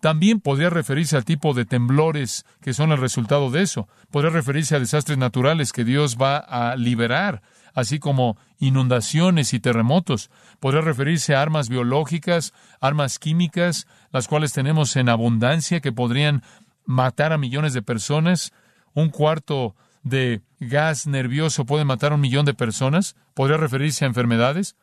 También 0.00 0.40
podría 0.40 0.70
referirse 0.70 1.16
al 1.16 1.24
tipo 1.24 1.52
de 1.52 1.66
temblores 1.66 2.44
que 2.62 2.72
son 2.72 2.90
el 2.90 2.98
resultado 2.98 3.50
de 3.50 3.62
eso. 3.62 3.88
Podría 4.10 4.30
referirse 4.30 4.74
a 4.74 4.80
desastres 4.80 5.18
naturales 5.18 5.72
que 5.72 5.84
Dios 5.84 6.16
va 6.20 6.38
a 6.38 6.74
liberar, 6.76 7.42
así 7.74 7.98
como 7.98 8.38
inundaciones 8.58 9.52
y 9.52 9.60
terremotos. 9.60 10.30
Podría 10.58 10.80
referirse 10.80 11.34
a 11.34 11.42
armas 11.42 11.68
biológicas, 11.68 12.54
armas 12.80 13.18
químicas, 13.18 13.86
las 14.10 14.26
cuales 14.26 14.52
tenemos 14.54 14.96
en 14.96 15.10
abundancia 15.10 15.80
que 15.80 15.92
podrían 15.92 16.42
matar 16.86 17.32
a 17.34 17.38
millones 17.38 17.74
de 17.74 17.82
personas. 17.82 18.52
Un 18.94 19.10
cuarto 19.10 19.76
de 20.02 20.40
gas 20.60 21.06
nervioso 21.06 21.66
puede 21.66 21.84
matar 21.84 22.12
a 22.12 22.14
un 22.14 22.22
millón 22.22 22.46
de 22.46 22.54
personas. 22.54 23.16
Podría 23.34 23.58
referirse 23.58 24.06
a 24.06 24.08
enfermedades. 24.08 24.76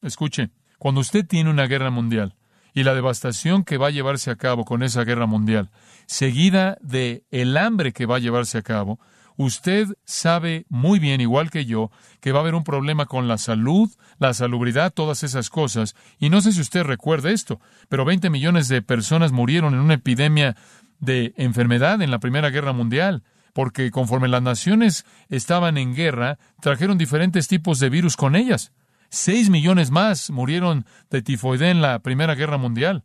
Escuche, 0.00 0.48
cuando 0.78 1.02
usted 1.02 1.26
tiene 1.26 1.50
una 1.50 1.66
guerra 1.66 1.90
mundial, 1.90 2.34
y 2.74 2.84
la 2.84 2.94
devastación 2.94 3.64
que 3.64 3.78
va 3.78 3.88
a 3.88 3.90
llevarse 3.90 4.30
a 4.30 4.36
cabo 4.36 4.64
con 4.64 4.82
esa 4.82 5.04
guerra 5.04 5.26
mundial, 5.26 5.70
seguida 6.06 6.78
de 6.80 7.24
el 7.30 7.56
hambre 7.56 7.92
que 7.92 8.06
va 8.06 8.16
a 8.16 8.20
llevarse 8.20 8.58
a 8.58 8.62
cabo, 8.62 8.98
usted 9.36 9.88
sabe 10.04 10.66
muy 10.68 10.98
bien, 10.98 11.20
igual 11.20 11.50
que 11.50 11.64
yo, 11.64 11.90
que 12.20 12.32
va 12.32 12.40
a 12.40 12.42
haber 12.42 12.54
un 12.54 12.64
problema 12.64 13.06
con 13.06 13.26
la 13.26 13.38
salud, 13.38 13.90
la 14.18 14.34
salubridad, 14.34 14.92
todas 14.92 15.22
esas 15.22 15.48
cosas. 15.48 15.96
Y 16.18 16.28
no 16.28 16.40
sé 16.42 16.52
si 16.52 16.60
usted 16.60 16.82
recuerda 16.82 17.30
esto, 17.30 17.60
pero 17.88 18.04
20 18.04 18.28
millones 18.28 18.68
de 18.68 18.82
personas 18.82 19.32
murieron 19.32 19.74
en 19.74 19.80
una 19.80 19.94
epidemia 19.94 20.56
de 20.98 21.32
enfermedad 21.36 22.02
en 22.02 22.10
la 22.10 22.18
Primera 22.18 22.50
Guerra 22.50 22.72
Mundial, 22.72 23.22
porque 23.54 23.90
conforme 23.90 24.28
las 24.28 24.42
naciones 24.42 25.06
estaban 25.28 25.78
en 25.78 25.94
guerra, 25.94 26.38
trajeron 26.60 26.98
diferentes 26.98 27.48
tipos 27.48 27.78
de 27.80 27.88
virus 27.88 28.16
con 28.16 28.36
ellas. 28.36 28.72
Seis 29.10 29.50
millones 29.50 29.90
más 29.90 30.30
murieron 30.30 30.86
de 31.10 31.20
tifoidea 31.20 31.70
en 31.70 31.82
la 31.82 31.98
Primera 31.98 32.36
Guerra 32.36 32.58
Mundial. 32.58 33.02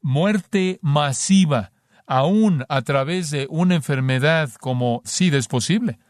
Muerte 0.00 0.80
masiva, 0.82 1.70
aún 2.04 2.64
a 2.68 2.82
través 2.82 3.30
de 3.30 3.46
una 3.48 3.76
enfermedad 3.76 4.50
como 4.60 5.00
SIDA 5.04 5.38
es 5.38 5.46
posible. 5.46 6.00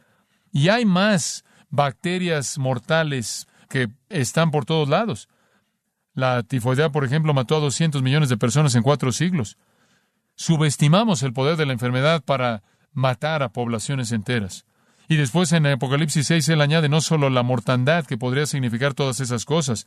Y 0.53 0.71
hay 0.71 0.87
más 0.87 1.45
bacterias 1.69 2.57
mortales 2.57 3.47
que 3.69 3.89
están 4.09 4.51
por 4.51 4.65
todos 4.65 4.89
lados. 4.89 5.29
La 6.15 6.43
tifoidea, 6.43 6.89
por 6.91 7.05
ejemplo, 7.05 7.35
mató 7.35 7.57
a 7.57 7.61
200 7.61 8.03
millones 8.03 8.31
de 8.31 8.39
personas 8.39 8.75
en 8.75 8.83
cuatro 8.83 9.13
siglos. 9.13 9.59
Subestimamos 10.35 11.23
el 11.23 11.35
poder 11.35 11.59
de 11.59 11.67
la 11.67 11.75
enfermedad 11.75 12.23
para 12.25 12.63
matar 12.93 13.43
a 13.43 13.53
poblaciones 13.53 14.13
enteras. 14.13 14.65
Y 15.13 15.17
después 15.17 15.53
en 15.53 15.67
Apocalipsis 15.67 16.27
6 16.27 16.49
él 16.49 16.63
añade 16.63 16.89
no 16.89 17.03
solo 17.03 17.29
la 17.29 17.43
mortandad 17.43 18.07
que 18.07 18.17
podría 18.17 18.47
significar 18.47 18.95
todas 18.95 19.21
esas 19.21 19.45
cosas, 19.45 19.87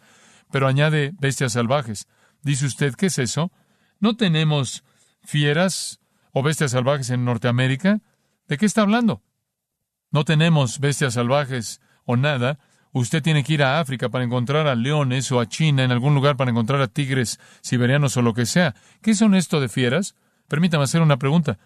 pero 0.51 0.67
añade 0.67 1.13
bestias 1.19 1.53
salvajes. 1.53 2.07
Dice 2.43 2.67
usted, 2.67 2.93
¿qué 2.93 3.07
es 3.07 3.17
eso? 3.17 3.51
¿No 3.99 4.15
tenemos 4.17 4.83
fieras 5.23 5.99
o 6.31 6.43
bestias 6.43 6.73
salvajes 6.73 7.09
en 7.09 7.25
Norteamérica? 7.25 8.01
¿De 8.47 8.59
qué 8.59 8.67
está 8.67 8.83
hablando? 8.83 9.23
No 10.11 10.25
tenemos 10.25 10.79
bestias 10.79 11.15
salvajes 11.15 11.81
o 12.05 12.17
nada. 12.17 12.59
Usted 12.91 13.23
tiene 13.23 13.43
que 13.43 13.53
ir 13.53 13.63
a 13.63 13.79
África 13.79 14.09
para 14.09 14.25
encontrar 14.25 14.67
a 14.67 14.75
leones 14.75 15.31
o 15.31 15.39
a 15.39 15.49
China 15.49 15.83
en 15.83 15.91
algún 15.91 16.13
lugar 16.13 16.38
para 16.38 16.51
encontrar 16.51 16.81
a 16.81 16.88
tigres 16.88 17.39
siberianos 17.61 18.15
o 18.15 18.21
lo 18.21 18.35
que 18.35 18.45
sea. 18.45 18.75
¿Qué 19.01 19.15
son 19.15 19.33
esto 19.33 19.59
de 19.59 19.69
fieras? 19.69 20.13
Permítame 20.47 20.83
hacer 20.83 21.01
una 21.01 21.17
pregunta. 21.17 21.57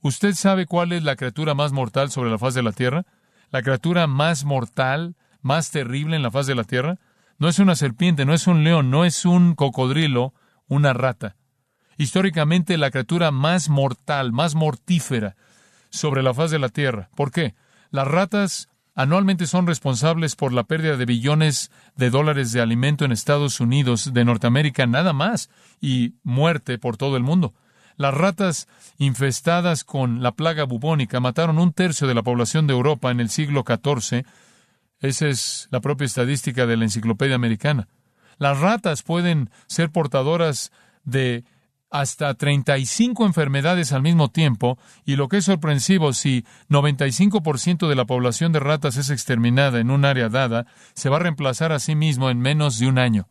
¿Usted 0.00 0.34
sabe 0.34 0.66
cuál 0.66 0.92
es 0.92 1.02
la 1.02 1.16
criatura 1.16 1.54
más 1.54 1.72
mortal 1.72 2.10
sobre 2.10 2.30
la 2.30 2.38
faz 2.38 2.54
de 2.54 2.62
la 2.62 2.72
tierra? 2.72 3.04
¿La 3.50 3.62
criatura 3.62 4.06
más 4.06 4.44
mortal, 4.44 5.16
más 5.42 5.70
terrible 5.70 6.16
en 6.16 6.22
la 6.22 6.30
faz 6.30 6.46
de 6.46 6.54
la 6.54 6.64
tierra? 6.64 6.98
No 7.38 7.48
es 7.48 7.58
una 7.58 7.74
serpiente, 7.74 8.24
no 8.24 8.34
es 8.34 8.46
un 8.46 8.64
león, 8.64 8.90
no 8.90 9.04
es 9.04 9.24
un 9.24 9.54
cocodrilo, 9.54 10.34
una 10.68 10.92
rata. 10.92 11.36
Históricamente 11.96 12.78
la 12.78 12.90
criatura 12.90 13.30
más 13.30 13.68
mortal, 13.68 14.32
más 14.32 14.54
mortífera 14.54 15.36
sobre 15.90 16.22
la 16.22 16.34
faz 16.34 16.50
de 16.50 16.58
la 16.58 16.68
tierra. 16.68 17.10
¿Por 17.16 17.32
qué? 17.32 17.54
Las 17.90 18.06
ratas 18.06 18.68
anualmente 18.94 19.46
son 19.46 19.66
responsables 19.66 20.36
por 20.36 20.52
la 20.52 20.64
pérdida 20.64 20.96
de 20.96 21.06
billones 21.06 21.70
de 21.96 22.10
dólares 22.10 22.52
de 22.52 22.60
alimento 22.60 23.04
en 23.04 23.12
Estados 23.12 23.60
Unidos, 23.60 24.12
de 24.12 24.24
Norteamérica, 24.24 24.86
nada 24.86 25.12
más, 25.12 25.50
y 25.80 26.14
muerte 26.22 26.78
por 26.78 26.96
todo 26.96 27.16
el 27.16 27.22
mundo. 27.22 27.54
Las 27.98 28.14
ratas 28.14 28.68
infestadas 28.96 29.82
con 29.82 30.22
la 30.22 30.30
plaga 30.30 30.62
bubónica 30.62 31.18
mataron 31.18 31.58
un 31.58 31.72
tercio 31.72 32.06
de 32.06 32.14
la 32.14 32.22
población 32.22 32.68
de 32.68 32.72
Europa 32.72 33.10
en 33.10 33.18
el 33.18 33.28
siglo 33.28 33.64
XIV. 33.66 34.24
Esa 35.00 35.26
es 35.26 35.66
la 35.72 35.80
propia 35.80 36.04
estadística 36.04 36.64
de 36.64 36.76
la 36.76 36.84
Enciclopedia 36.84 37.34
Americana. 37.34 37.88
Las 38.38 38.60
ratas 38.60 39.02
pueden 39.02 39.50
ser 39.66 39.90
portadoras 39.90 40.70
de 41.02 41.44
hasta 41.90 42.32
35 42.34 43.26
enfermedades 43.26 43.92
al 43.92 44.02
mismo 44.02 44.28
tiempo, 44.28 44.78
y 45.04 45.16
lo 45.16 45.26
que 45.28 45.38
es 45.38 45.46
sorpresivo, 45.46 46.12
si 46.12 46.44
95% 46.68 47.88
de 47.88 47.96
la 47.96 48.04
población 48.04 48.52
de 48.52 48.60
ratas 48.60 48.96
es 48.96 49.10
exterminada 49.10 49.80
en 49.80 49.90
un 49.90 50.04
área 50.04 50.28
dada, 50.28 50.66
se 50.94 51.08
va 51.08 51.16
a 51.16 51.20
reemplazar 51.20 51.72
a 51.72 51.80
sí 51.80 51.96
mismo 51.96 52.30
en 52.30 52.38
menos 52.38 52.78
de 52.78 52.86
un 52.86 52.98
año 52.98 53.26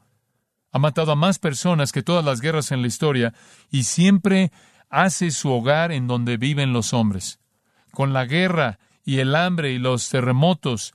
ha 0.77 0.79
matado 0.79 1.11
a 1.11 1.15
más 1.15 1.39
personas 1.39 1.91
que 1.91 2.03
todas 2.03 2.23
las 2.23 2.39
guerras 2.39 2.71
en 2.71 2.81
la 2.81 2.87
historia 2.87 3.33
y 3.71 3.83
siempre 3.83 4.51
hace 4.89 5.31
su 5.31 5.51
hogar 5.51 5.91
en 5.91 6.07
donde 6.07 6.37
viven 6.37 6.71
los 6.71 6.93
hombres. 6.93 7.39
Con 7.91 8.13
la 8.13 8.25
guerra 8.25 8.77
y 9.03 9.17
el 9.17 9.35
hambre 9.35 9.71
y 9.71 9.79
los 9.79 10.07
terremotos, 10.09 10.93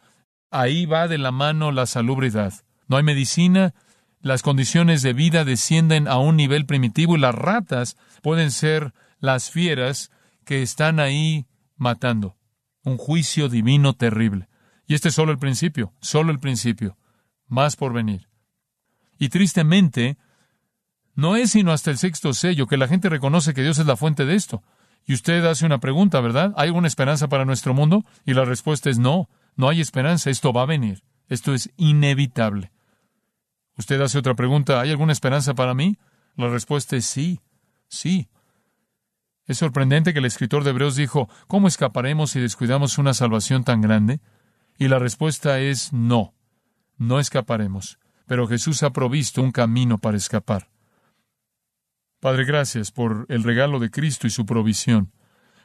ahí 0.50 0.86
va 0.86 1.08
de 1.08 1.18
la 1.18 1.32
mano 1.32 1.72
la 1.72 1.86
salubridad. 1.86 2.54
No 2.86 2.96
hay 2.96 3.02
medicina, 3.02 3.74
las 4.20 4.42
condiciones 4.42 5.02
de 5.02 5.14
vida 5.14 5.44
descienden 5.44 6.06
a 6.06 6.18
un 6.18 6.36
nivel 6.36 6.64
primitivo 6.64 7.16
y 7.16 7.20
las 7.20 7.34
ratas 7.34 7.96
pueden 8.22 8.52
ser 8.52 8.94
las 9.18 9.50
fieras 9.50 10.12
que 10.44 10.62
están 10.62 11.00
ahí 11.00 11.46
matando. 11.76 12.36
Un 12.84 12.98
juicio 12.98 13.48
divino 13.48 13.94
terrible. 13.94 14.48
Y 14.86 14.94
este 14.94 15.08
es 15.08 15.14
solo 15.14 15.32
el 15.32 15.38
principio, 15.38 15.92
solo 16.00 16.30
el 16.30 16.38
principio. 16.38 16.96
Más 17.48 17.74
por 17.74 17.92
venir. 17.92 18.31
Y 19.22 19.28
tristemente, 19.28 20.18
no 21.14 21.36
es 21.36 21.52
sino 21.52 21.70
hasta 21.70 21.92
el 21.92 21.98
sexto 21.98 22.34
sello 22.34 22.66
que 22.66 22.76
la 22.76 22.88
gente 22.88 23.08
reconoce 23.08 23.54
que 23.54 23.62
Dios 23.62 23.78
es 23.78 23.86
la 23.86 23.96
fuente 23.96 24.24
de 24.24 24.34
esto. 24.34 24.64
Y 25.06 25.14
usted 25.14 25.44
hace 25.44 25.64
una 25.64 25.78
pregunta, 25.78 26.20
¿verdad? 26.20 26.52
¿Hay 26.56 26.66
alguna 26.66 26.88
esperanza 26.88 27.28
para 27.28 27.44
nuestro 27.44 27.72
mundo? 27.72 28.04
Y 28.26 28.34
la 28.34 28.44
respuesta 28.44 28.90
es 28.90 28.98
no, 28.98 29.28
no 29.54 29.68
hay 29.68 29.80
esperanza, 29.80 30.28
esto 30.28 30.52
va 30.52 30.62
a 30.62 30.66
venir, 30.66 31.04
esto 31.28 31.54
es 31.54 31.70
inevitable. 31.76 32.72
Usted 33.78 34.00
hace 34.00 34.18
otra 34.18 34.34
pregunta, 34.34 34.80
¿hay 34.80 34.90
alguna 34.90 35.12
esperanza 35.12 35.54
para 35.54 35.72
mí? 35.72 35.98
La 36.34 36.48
respuesta 36.48 36.96
es 36.96 37.06
sí, 37.06 37.38
sí. 37.86 38.28
Es 39.46 39.58
sorprendente 39.58 40.12
que 40.12 40.18
el 40.18 40.24
escritor 40.24 40.64
de 40.64 40.70
Hebreos 40.70 40.96
dijo, 40.96 41.28
¿cómo 41.46 41.68
escaparemos 41.68 42.32
si 42.32 42.40
descuidamos 42.40 42.98
una 42.98 43.14
salvación 43.14 43.62
tan 43.62 43.82
grande? 43.82 44.18
Y 44.78 44.88
la 44.88 44.98
respuesta 44.98 45.60
es 45.60 45.92
no, 45.92 46.34
no 46.98 47.20
escaparemos 47.20 48.01
pero 48.32 48.48
Jesús 48.48 48.82
ha 48.82 48.94
provisto 48.94 49.42
un 49.42 49.52
camino 49.52 49.98
para 49.98 50.16
escapar. 50.16 50.70
Padre, 52.18 52.46
gracias 52.46 52.90
por 52.90 53.26
el 53.28 53.42
regalo 53.42 53.78
de 53.78 53.90
Cristo 53.90 54.26
y 54.26 54.30
su 54.30 54.46
provisión. 54.46 55.12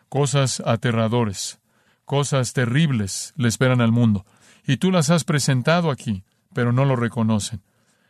Cosas 0.10 0.62
aterradores, 0.66 1.62
cosas 2.04 2.52
terribles 2.52 3.34
le 3.38 3.48
esperan 3.48 3.80
al 3.80 3.94
mundo, 3.94 4.26
y 4.66 4.76
tú 4.76 4.92
las 4.92 5.10
has 5.12 5.24
presentado 5.24 5.92
aquí, 5.92 6.26
pero 6.54 6.74
no 6.74 6.84
lo 6.84 6.98
reconocen. 6.98 7.62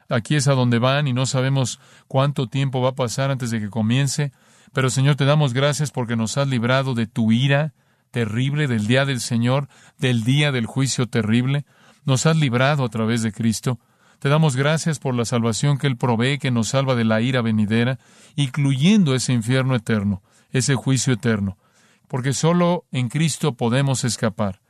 Aquí 0.09 0.33
es 0.33 0.47
a 0.47 0.53
donde 0.53 0.79
van 0.79 1.07
y 1.07 1.13
no 1.13 1.27
sabemos 1.27 1.79
cuánto 2.07 2.47
tiempo 2.47 2.81
va 2.81 2.89
a 2.89 2.95
pasar 2.95 3.29
antes 3.29 3.51
de 3.51 3.59
que 3.59 3.69
comience, 3.69 4.31
pero 4.73 4.89
Señor, 4.89 5.17
te 5.17 5.25
damos 5.25 5.53
gracias 5.53 5.91
porque 5.91 6.15
nos 6.15 6.35
has 6.39 6.47
librado 6.47 6.95
de 6.95 7.05
tu 7.05 7.31
ira 7.31 7.75
terrible, 8.09 8.65
del 8.67 8.87
día 8.87 9.05
del 9.05 9.21
Señor, 9.21 9.69
del 9.99 10.23
día 10.23 10.51
del 10.51 10.65
juicio 10.65 11.05
terrible. 11.05 11.67
Nos 12.05 12.25
has 12.25 12.37
librado 12.37 12.85
a 12.85 12.89
través 12.89 13.21
de 13.21 13.31
Cristo. 13.31 13.79
Te 14.19 14.29
damos 14.29 14.55
gracias 14.55 14.97
por 14.97 15.13
la 15.13 15.25
salvación 15.25 15.77
que 15.77 15.85
Él 15.85 15.97
provee, 15.97 16.39
que 16.39 16.49
nos 16.49 16.69
salva 16.69 16.95
de 16.95 17.03
la 17.03 17.21
ira 17.21 17.41
venidera, 17.41 17.99
incluyendo 18.35 19.13
ese 19.13 19.33
infierno 19.33 19.75
eterno, 19.75 20.23
ese 20.51 20.73
juicio 20.73 21.13
eterno, 21.13 21.57
porque 22.07 22.33
solo 22.33 22.85
en 22.91 23.09
Cristo 23.09 23.53
podemos 23.53 24.03
escapar. 24.03 24.61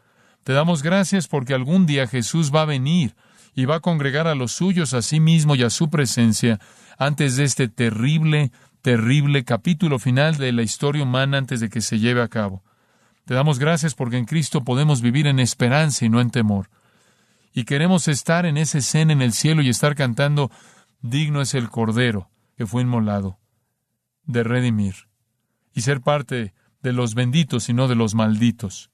Te 0.44 0.54
damos 0.54 0.84
gracias 0.84 1.28
porque 1.28 1.54
algún 1.54 1.86
día 1.86 2.08
Jesús 2.08 2.54
va 2.54 2.64
a 2.64 2.66
venir 2.66 3.16
y 3.54 3.66
va 3.66 3.76
a 3.76 3.80
congregar 3.80 4.28
a 4.28 4.36
los 4.36 4.52
suyos 4.52 4.94
a 4.94 5.02
sí 5.02 5.20
mismo 5.20 5.56
y 5.56 5.64
a 5.64 5.70
su 5.70 5.90
presencia 5.90 6.60
antes 6.98 7.38
de 7.38 7.44
este 7.44 7.68
terrible, 7.70 8.52
terrible 8.82 9.46
capítulo 9.46 9.98
final 9.98 10.38
de 10.38 10.52
la 10.52 10.62
historia 10.62 11.04
humana 11.04 11.38
antes 11.38 11.60
de 11.60 11.70
que 11.70 11.82
se 11.82 12.00
lleve 12.00 12.22
a 12.22 12.28
cabo. 12.28 12.64
Te 13.26 13.34
damos 13.34 13.60
gracias 13.60 13.94
porque 13.94 14.18
en 14.18 14.26
Cristo 14.26 14.64
podemos 14.64 15.02
vivir 15.02 15.28
en 15.28 15.40
esperanza 15.40 16.06
y 16.06 16.10
no 16.10 16.22
en 16.22 16.32
temor. 16.32 16.70
Y 17.54 17.66
queremos 17.66 18.08
estar 18.08 18.46
en 18.46 18.58
ese 18.58 18.80
escena 18.80 19.14
en 19.14 19.22
el 19.22 19.34
cielo 19.34 19.62
y 19.62 19.70
estar 19.70 19.96
cantando, 19.96 20.52
digno 21.02 21.42
es 21.42 21.54
el 21.54 21.70
Cordero 21.70 22.30
que 22.56 22.66
fue 22.66 22.82
inmolado, 22.82 23.40
de 24.24 24.44
redimir, 24.44 24.96
y 25.74 25.82
ser 25.82 26.02
parte 26.02 26.54
de 26.82 26.94
los 26.94 27.14
benditos 27.14 27.70
y 27.70 27.74
no 27.74 27.88
de 27.88 27.96
los 27.96 28.16
malditos. 28.16 28.90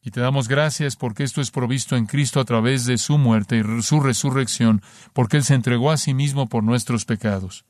Y 0.00 0.10
te 0.10 0.20
damos 0.20 0.48
gracias 0.48 0.96
porque 0.96 1.22
esto 1.22 1.40
es 1.40 1.50
provisto 1.50 1.94
en 1.94 2.06
Cristo 2.06 2.40
a 2.40 2.44
través 2.44 2.86
de 2.86 2.98
su 2.98 3.18
muerte 3.18 3.58
y 3.58 3.82
su 3.82 4.00
resurrección, 4.00 4.82
porque 5.12 5.36
Él 5.36 5.44
se 5.44 5.54
entregó 5.54 5.92
a 5.92 5.96
sí 5.96 6.14
mismo 6.14 6.48
por 6.48 6.64
nuestros 6.64 7.04
pecados. 7.04 7.64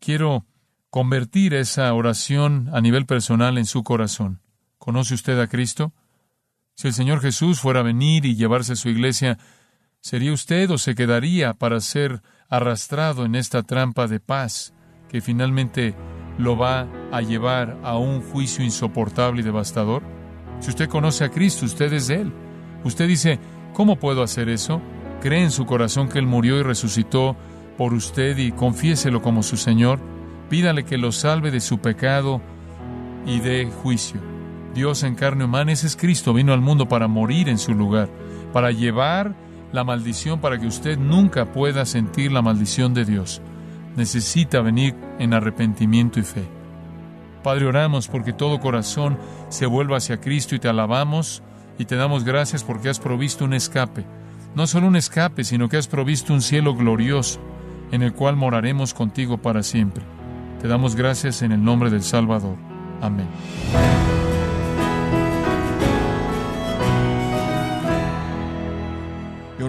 Quiero 0.00 0.44
convertir 0.90 1.54
esa 1.54 1.92
oración 1.94 2.68
a 2.72 2.80
nivel 2.80 3.06
personal 3.06 3.56
en 3.56 3.66
su 3.66 3.82
corazón. 3.84 4.42
¿Conoce 4.78 5.14
usted 5.14 5.38
a 5.40 5.46
Cristo? 5.46 5.94
Si 6.76 6.88
el 6.88 6.92
Señor 6.92 7.22
Jesús 7.22 7.58
fuera 7.58 7.80
a 7.80 7.82
venir 7.82 8.26
y 8.26 8.36
llevarse 8.36 8.74
a 8.74 8.76
su 8.76 8.90
iglesia, 8.90 9.38
¿sería 10.02 10.34
usted 10.34 10.70
o 10.70 10.76
se 10.76 10.94
quedaría 10.94 11.54
para 11.54 11.80
ser 11.80 12.20
arrastrado 12.50 13.24
en 13.24 13.34
esta 13.34 13.62
trampa 13.62 14.06
de 14.06 14.20
paz 14.20 14.74
que 15.08 15.22
finalmente 15.22 15.94
lo 16.36 16.58
va 16.58 16.86
a 17.12 17.22
llevar 17.22 17.78
a 17.82 17.96
un 17.96 18.20
juicio 18.20 18.62
insoportable 18.62 19.40
y 19.40 19.44
devastador? 19.44 20.02
Si 20.60 20.68
usted 20.68 20.90
conoce 20.90 21.24
a 21.24 21.30
Cristo, 21.30 21.64
usted 21.64 21.90
es 21.94 22.08
de 22.08 22.16
Él. 22.16 22.32
Usted 22.84 23.08
dice, 23.08 23.38
¿cómo 23.72 23.96
puedo 23.96 24.22
hacer 24.22 24.50
eso? 24.50 24.82
Cree 25.22 25.44
en 25.44 25.52
su 25.52 25.64
corazón 25.64 26.10
que 26.10 26.18
Él 26.18 26.26
murió 26.26 26.58
y 26.58 26.62
resucitó 26.62 27.38
por 27.78 27.94
usted 27.94 28.36
y 28.36 28.52
confiéselo 28.52 29.22
como 29.22 29.42
su 29.42 29.56
Señor. 29.56 29.98
Pídale 30.50 30.84
que 30.84 30.98
lo 30.98 31.10
salve 31.10 31.50
de 31.50 31.60
su 31.60 31.78
pecado 31.78 32.42
y 33.24 33.40
de 33.40 33.64
juicio. 33.82 34.35
Dios 34.76 35.04
en 35.04 35.14
carne 35.14 35.46
humana, 35.46 35.72
ese 35.72 35.86
es 35.86 35.96
Cristo, 35.96 36.34
vino 36.34 36.52
al 36.52 36.60
mundo 36.60 36.86
para 36.86 37.08
morir 37.08 37.48
en 37.48 37.56
su 37.56 37.72
lugar, 37.72 38.10
para 38.52 38.70
llevar 38.72 39.34
la 39.72 39.84
maldición 39.84 40.38
para 40.38 40.58
que 40.58 40.66
usted 40.66 40.98
nunca 40.98 41.50
pueda 41.50 41.86
sentir 41.86 42.30
la 42.30 42.42
maldición 42.42 42.92
de 42.92 43.06
Dios. 43.06 43.40
Necesita 43.96 44.60
venir 44.60 44.94
en 45.18 45.32
arrepentimiento 45.32 46.20
y 46.20 46.24
fe. 46.24 46.44
Padre, 47.42 47.64
oramos 47.64 48.06
porque 48.06 48.34
todo 48.34 48.60
corazón 48.60 49.16
se 49.48 49.64
vuelva 49.64 49.96
hacia 49.96 50.20
Cristo 50.20 50.54
y 50.54 50.58
te 50.58 50.68
alabamos 50.68 51.42
y 51.78 51.86
te 51.86 51.96
damos 51.96 52.22
gracias 52.22 52.62
porque 52.62 52.90
has 52.90 53.00
provisto 53.00 53.46
un 53.46 53.54
escape. 53.54 54.04
No 54.54 54.66
solo 54.66 54.88
un 54.88 54.96
escape, 54.96 55.42
sino 55.42 55.70
que 55.70 55.78
has 55.78 55.88
provisto 55.88 56.34
un 56.34 56.42
cielo 56.42 56.74
glorioso 56.74 57.40
en 57.92 58.02
el 58.02 58.12
cual 58.12 58.36
moraremos 58.36 58.92
contigo 58.92 59.38
para 59.38 59.62
siempre. 59.62 60.04
Te 60.60 60.68
damos 60.68 60.96
gracias 60.96 61.40
en 61.40 61.52
el 61.52 61.64
nombre 61.64 61.88
del 61.88 62.02
Salvador. 62.02 62.56
Amén. 63.00 63.26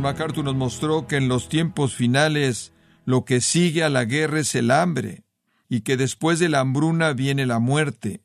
MacArthur 0.08 0.46
nos 0.46 0.56
mostró 0.56 1.06
que 1.06 1.18
en 1.18 1.28
los 1.28 1.50
tiempos 1.50 1.94
finales 1.94 2.72
lo 3.04 3.26
que 3.26 3.42
sigue 3.42 3.84
a 3.84 3.90
la 3.90 4.06
guerra 4.06 4.40
es 4.40 4.56
el 4.56 4.72
hambre 4.72 5.26
y 5.68 5.82
que 5.82 5.98
después 5.98 6.40
de 6.40 6.48
la 6.48 6.62
hambruna 6.62 7.12
viene 7.12 7.46
la 7.46 7.60
muerte. 7.60 8.24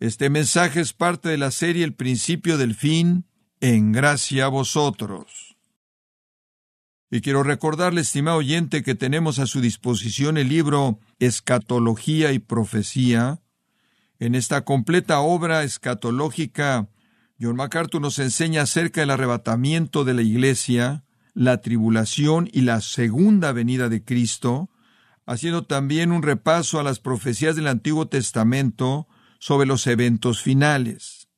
Este 0.00 0.30
mensaje 0.30 0.80
es 0.80 0.94
parte 0.94 1.28
de 1.28 1.36
la 1.36 1.50
serie 1.50 1.84
El 1.84 1.92
principio 1.92 2.56
del 2.56 2.74
fin, 2.74 3.26
en 3.60 3.92
gracia 3.92 4.46
a 4.46 4.48
vosotros. 4.48 5.58
Y 7.10 7.20
quiero 7.20 7.42
recordarle, 7.42 8.00
estimado 8.00 8.38
oyente, 8.38 8.82
que 8.82 8.94
tenemos 8.94 9.38
a 9.38 9.46
su 9.46 9.60
disposición 9.60 10.38
el 10.38 10.48
libro 10.48 11.00
Escatología 11.18 12.32
y 12.32 12.38
Profecía. 12.38 13.42
En 14.18 14.34
esta 14.34 14.64
completa 14.64 15.20
obra 15.20 15.64
escatológica, 15.64 16.88
John 17.40 17.56
MacArthur 17.56 18.00
nos 18.00 18.18
enseña 18.18 18.62
acerca 18.62 19.00
del 19.00 19.10
arrebatamiento 19.10 20.04
de 20.04 20.14
la 20.14 20.22
Iglesia, 20.22 21.04
la 21.34 21.60
tribulación 21.60 22.48
y 22.52 22.60
la 22.60 22.80
segunda 22.80 23.52
venida 23.52 23.88
de 23.88 24.04
Cristo, 24.04 24.70
haciendo 25.26 25.64
también 25.64 26.12
un 26.12 26.22
repaso 26.22 26.78
a 26.78 26.84
las 26.84 27.00
profecías 27.00 27.56
del 27.56 27.66
Antiguo 27.66 28.06
Testamento 28.06 29.08
sobre 29.40 29.66
los 29.66 29.86
eventos 29.86 30.42
finales. 30.42 31.28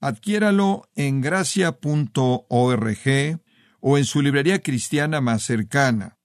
Adquiéralo 0.00 0.90
en 0.94 1.20
gracia.org 1.20 1.80
o 3.80 3.98
en 3.98 4.04
su 4.04 4.22
librería 4.22 4.62
cristiana 4.62 5.20
más 5.20 5.44
cercana. 5.44 6.18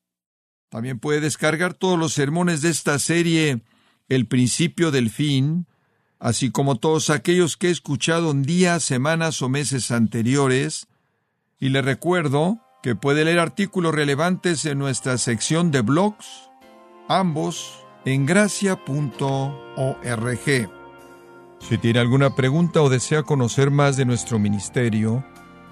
También 0.69 0.99
puede 0.99 1.19
descargar 1.19 1.73
todos 1.73 1.99
los 1.99 2.13
sermones 2.13 2.61
de 2.61 2.69
esta 2.69 2.97
serie 2.97 3.63
El 4.09 4.27
principio 4.27 4.89
del 4.91 5.09
fin, 5.09 5.67
así 6.21 6.51
como 6.51 6.75
todos 6.75 7.09
aquellos 7.09 7.57
que 7.57 7.67
he 7.67 7.71
escuchado 7.71 8.31
en 8.31 8.43
días, 8.43 8.83
semanas 8.83 9.41
o 9.41 9.49
meses 9.49 9.91
anteriores, 9.91 10.87
y 11.59 11.69
le 11.69 11.81
recuerdo 11.81 12.59
que 12.81 12.95
puede 12.95 13.25
leer 13.25 13.39
artículos 13.39 13.93
relevantes 13.93 14.65
en 14.65 14.79
nuestra 14.79 15.17
sección 15.17 15.71
de 15.71 15.81
blogs 15.81 16.51
ambos 17.09 17.83
en 18.05 18.25
gracia.org. 18.25 18.79
Si 21.59 21.77
tiene 21.77 21.99
alguna 21.99 22.35
pregunta 22.35 22.81
o 22.81 22.89
desea 22.89 23.23
conocer 23.23 23.69
más 23.69 23.97
de 23.97 24.05
nuestro 24.05 24.39
ministerio, 24.39 25.25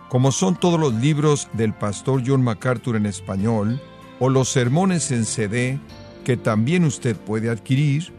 como 0.09 0.31
son 0.31 0.59
todos 0.59 0.79
los 0.79 0.93
libros 0.95 1.47
del 1.53 1.73
pastor 1.73 2.23
John 2.25 2.43
MacArthur 2.43 2.97
en 2.97 3.05
español, 3.05 3.81
o 4.19 4.29
los 4.29 4.49
sermones 4.49 5.12
en 5.12 5.25
CD 5.25 5.79
que 6.25 6.35
también 6.35 6.83
usted 6.83 7.15
puede 7.15 7.49
adquirir, 7.49 8.18